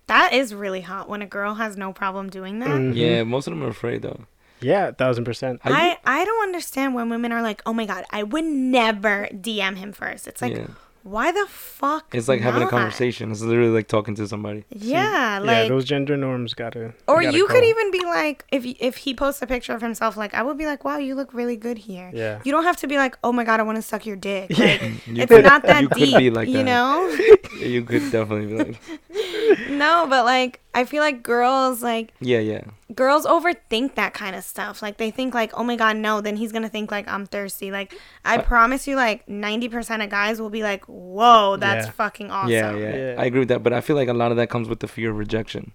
[0.08, 2.70] That is really hot when a girl has no problem doing that.
[2.70, 2.96] Mhm.
[2.96, 4.26] yeah, most of them are afraid though.
[4.60, 5.60] Yeah, a thousand percent.
[5.66, 9.76] I, I don't understand when women are like, oh my god, I would never DM
[9.78, 10.28] him first.
[10.28, 10.68] It's like, yeah,
[11.04, 12.16] why the fuck?
[12.16, 12.72] it's like having a not?
[12.72, 13.30] conversation.
[13.32, 14.64] It's literally like talking to somebody.
[14.70, 16.94] Yeah, yeah, like, those gender norms gotta.
[17.08, 20.16] or gotta you could even be like, if if he posts a picture of himself,
[20.18, 22.10] like I would be like, wow, you look really good here.
[22.14, 22.40] Yeah.
[22.44, 24.50] You don't have to be like, oh my god, I want to suck your dick.
[24.58, 24.66] Yeah.
[24.66, 26.64] Like, You it's could- not that you could deep, be like you that.
[26.64, 27.18] know?
[27.60, 32.62] You could definitely be like, no, but like, I feel like girls like yeah, yeah.
[32.96, 34.82] girls overthink that kind of stuff.
[34.82, 37.70] Like they think like, oh my god, no, then he's gonna think like I'm thirsty.
[37.72, 37.96] Like
[38.26, 41.92] I promise you, like ninety percent of guys will be like, whoa, that's Yeah.
[41.92, 42.52] fucking awesome.
[42.52, 43.16] Yeah, yeah, Yeah.
[43.20, 43.62] I agree with that.
[43.64, 45.74] But I feel like a lot of that comes with the fear of rejection.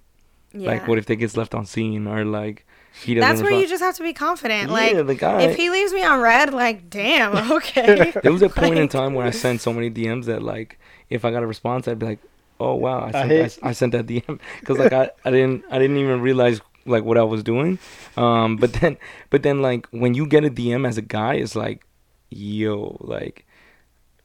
[0.53, 0.70] Yeah.
[0.70, 2.66] Like, what if they gets left on seen or like
[3.03, 3.29] he doesn't?
[3.29, 4.69] That's where you just have to be confident.
[4.70, 8.12] Yeah, like the guy- if he leaves me on read, like damn, okay.
[8.23, 10.79] There was a point in time where I sent so many DMs that like
[11.11, 12.19] if I got a response, I'd be like,
[12.61, 15.11] oh wow, I I sent, I, hate- s- I sent that DM because like I,
[15.25, 17.79] I didn't I didn't even realize like what I was doing.
[18.17, 18.97] Um, but then
[19.31, 21.85] but then like when you get a DM as a guy, it's like,
[22.31, 23.47] yo, like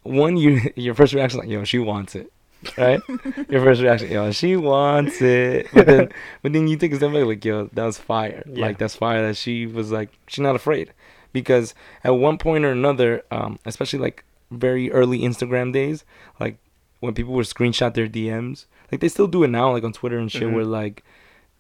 [0.03, 2.31] one you your first reaction like yo she wants it.
[2.77, 3.01] Right,
[3.49, 5.67] your first reaction, yo, she wants it.
[5.73, 6.09] But then,
[6.41, 8.41] but then you think step back, like, yo, that was fire.
[8.47, 8.65] Yeah.
[8.67, 9.27] Like that's fire.
[9.27, 10.93] That she was like, she's not afraid,
[11.33, 11.73] because
[12.05, 16.05] at one point or another, um, especially like very early Instagram days,
[16.39, 16.55] like
[17.03, 20.17] when people would screenshot their DMs, like they still do it now, like on Twitter
[20.17, 20.53] and shit, Mhm.
[20.55, 21.03] where like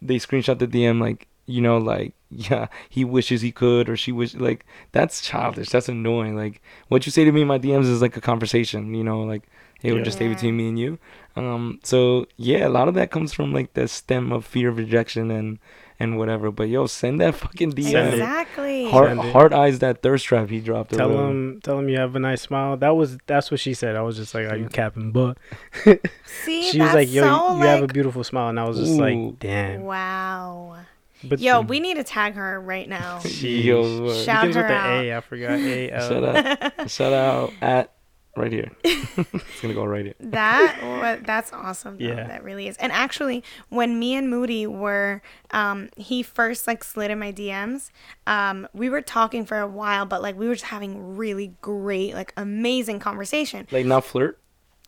[0.01, 2.13] they screenshot the DM, like you know, like
[2.49, 5.69] yeah, he wishes he could, or she wish, like that's childish.
[5.69, 6.35] That's annoying.
[6.43, 9.21] Like what you say to me in my DMs is like a conversation, you know,
[9.21, 9.43] like
[9.83, 10.97] it would just stay between me and you.
[11.35, 14.77] Um, so yeah, a lot of that comes from like the stem of fear of
[14.77, 15.59] rejection and
[15.99, 16.51] and whatever.
[16.51, 18.11] But yo, send that fucking DM.
[18.13, 18.89] Exactly.
[18.89, 20.93] Heart, Send heart eyes that thirst trap he dropped.
[20.93, 21.29] or Tell whatever.
[21.29, 22.77] him, tell him you have a nice smile.
[22.77, 23.95] That was that's what she said.
[23.95, 25.37] I was just like, "Are you capping?" But
[26.25, 28.77] See, she was like, "Yo, so, you, you have a beautiful smile," and I was
[28.77, 29.01] just Ooh.
[29.01, 30.77] like, "Damn." wow.
[31.25, 33.19] But Yo, the- we need to tag her right now.
[33.23, 33.63] Sheesh.
[33.63, 34.15] Yo, word.
[34.25, 35.03] Shout begins with her the out.
[35.05, 35.15] A.
[35.15, 35.91] I forgot A.
[35.91, 36.09] L.
[36.09, 37.91] Shout out, shout out at
[38.35, 38.71] right here.
[38.83, 40.15] it's gonna go right here.
[40.19, 42.05] that wa- that's awesome though.
[42.05, 42.27] Yeah.
[42.27, 47.11] that really is and actually when me and moody were um he first like slid
[47.11, 47.91] in my dms
[48.25, 52.13] um we were talking for a while but like we were just having really great
[52.15, 54.39] like amazing conversation Like not flirt.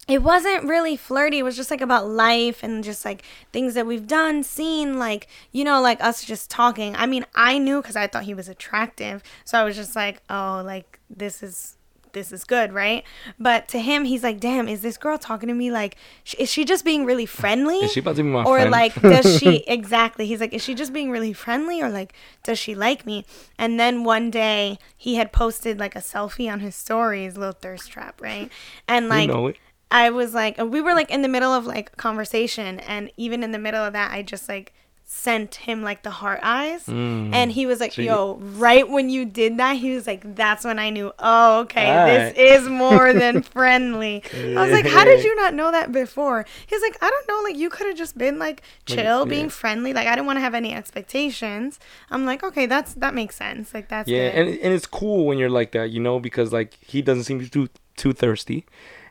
[0.08, 1.40] it wasn't really flirty.
[1.40, 5.28] It was just like about life and just like things that we've done, seen, like,
[5.52, 6.96] you know, like us just talking.
[6.96, 9.24] I mean, I knew because I thought he was attractive.
[9.46, 11.78] So I was just like, oh, like, this is.
[12.16, 13.04] This is good, right?
[13.38, 15.70] But to him, he's like, "Damn, is this girl talking to me?
[15.70, 17.78] Like, sh- is she just being really friendly?
[17.78, 18.72] Is she about to be my or friend?
[18.72, 22.14] like does she exactly he's like is she just being really friendly or like
[22.44, 23.26] does she like me
[23.60, 27.92] and then one day he had posted like a selfie on his stories little thirst
[27.92, 28.52] trap right
[28.88, 29.58] and like you know it.
[29.92, 33.52] I was like, we were like in the middle of like conversation, and even in
[33.52, 34.74] the middle of that, I just like
[35.08, 37.30] sent him like the heart eyes, Mm.
[37.34, 40.36] and he was like, So you- "Yo, right when you did that, he was like,
[40.36, 42.38] that's when I knew, oh, okay, this Alright.
[42.38, 46.82] is more than friendly." I was like, "How did you not know that before?" He's
[46.82, 49.26] like, "I don't know, like you could have just been like Like, chill, yeah.
[49.30, 49.94] being friendly.
[49.94, 51.80] Like I didn't want to have any expectations."
[52.10, 53.74] I'm like, "Okay, that's that makes sense.
[53.74, 56.52] Like that's Yeah, good." and and it's cool when you're like that, you know, because
[56.52, 58.66] like he doesn't seem too too thirsty,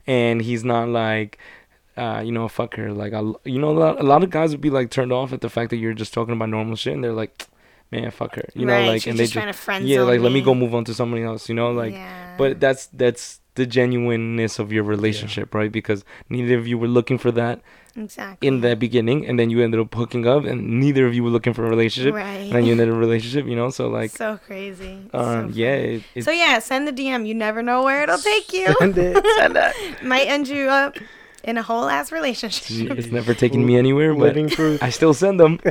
[0.06, 1.38] and he's not like,
[1.96, 2.92] uh, you know, fuck her.
[2.92, 5.32] Like, I, you know, a lot, a lot of guys would be like turned off
[5.32, 7.46] at the fact that you're just talking about normal shit, and they're like,
[7.92, 10.08] man, fuck her, you know, like, she's and they just trying to friend yeah, zone
[10.08, 10.44] like let me me.
[10.44, 12.34] go move on to somebody else, you know, like, yeah.
[12.36, 15.70] but that's that's the genuineness of your relationship, right?
[15.70, 17.60] Because neither of you were looking for that
[17.96, 21.22] exactly in the beginning, and then you ended up hooking up, and neither of you
[21.22, 22.26] were looking for a relationship, right.
[22.26, 25.08] and then you ended a relationship, you know, so like, so crazy.
[25.12, 27.28] um, So yeah, it, it, So yeah, send the DM.
[27.28, 28.74] You never know where it'll take you.
[28.80, 29.24] Send it.
[29.36, 29.74] send that.
[30.02, 30.96] Might end you up
[31.44, 32.98] in a whole ass relationship.
[32.98, 34.82] It's never taken me anywhere, but Living proof.
[34.82, 35.60] I still send them.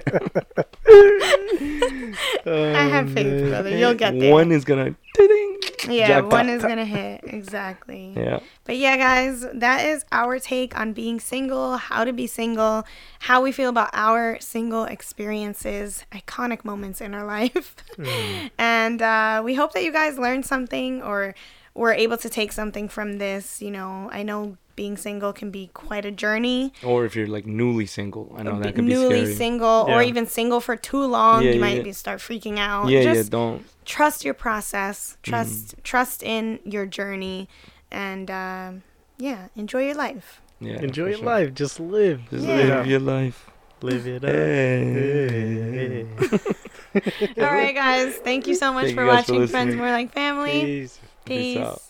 [2.45, 3.70] I have faith, Oh, brother.
[3.78, 4.32] You'll get there.
[4.32, 4.95] One is gonna.
[5.16, 5.58] ding.
[5.90, 6.32] Yeah, Jackpot.
[6.32, 8.14] one is gonna hit exactly.
[8.16, 8.40] Yeah.
[8.66, 12.86] But yeah, guys, that is our take on being single, how to be single,
[13.20, 17.76] how we feel about our single experiences, iconic moments in our life.
[18.58, 21.36] and uh, we hope that you guys learned something or
[21.74, 23.62] were able to take something from this.
[23.62, 26.74] You know, I know being single can be quite a journey.
[26.84, 29.36] Or if you're like newly single, I know that could be Newly scary.
[29.36, 31.84] single or even single for too long, Yeah, you yeah, might yeah.
[31.84, 32.90] be start freaking out.
[32.90, 33.30] yeah, Just yeah.
[33.32, 33.66] Don't.
[33.86, 35.18] trust your process.
[35.24, 35.84] Trust Mm.
[35.84, 37.48] trust in your journey,
[37.91, 38.84] and um,
[39.18, 40.41] yeah, enjoy your life.
[40.60, 40.80] Yeah.
[40.82, 41.26] Enjoy your sure.
[41.26, 41.54] life.
[41.54, 42.22] Just live.
[42.30, 42.56] Just Yeah.
[42.56, 43.50] live your life.
[43.82, 44.30] Live it up.
[44.32, 46.06] Hey.
[46.24, 46.40] Hey.
[47.44, 48.16] All right, guys.
[48.16, 49.76] Thank you so much Thank for you guys for watching Friends.
[49.76, 50.62] More Like Family.
[50.62, 51.00] Peace.
[51.26, 51.58] Peace Peace.
[51.58, 51.82] out.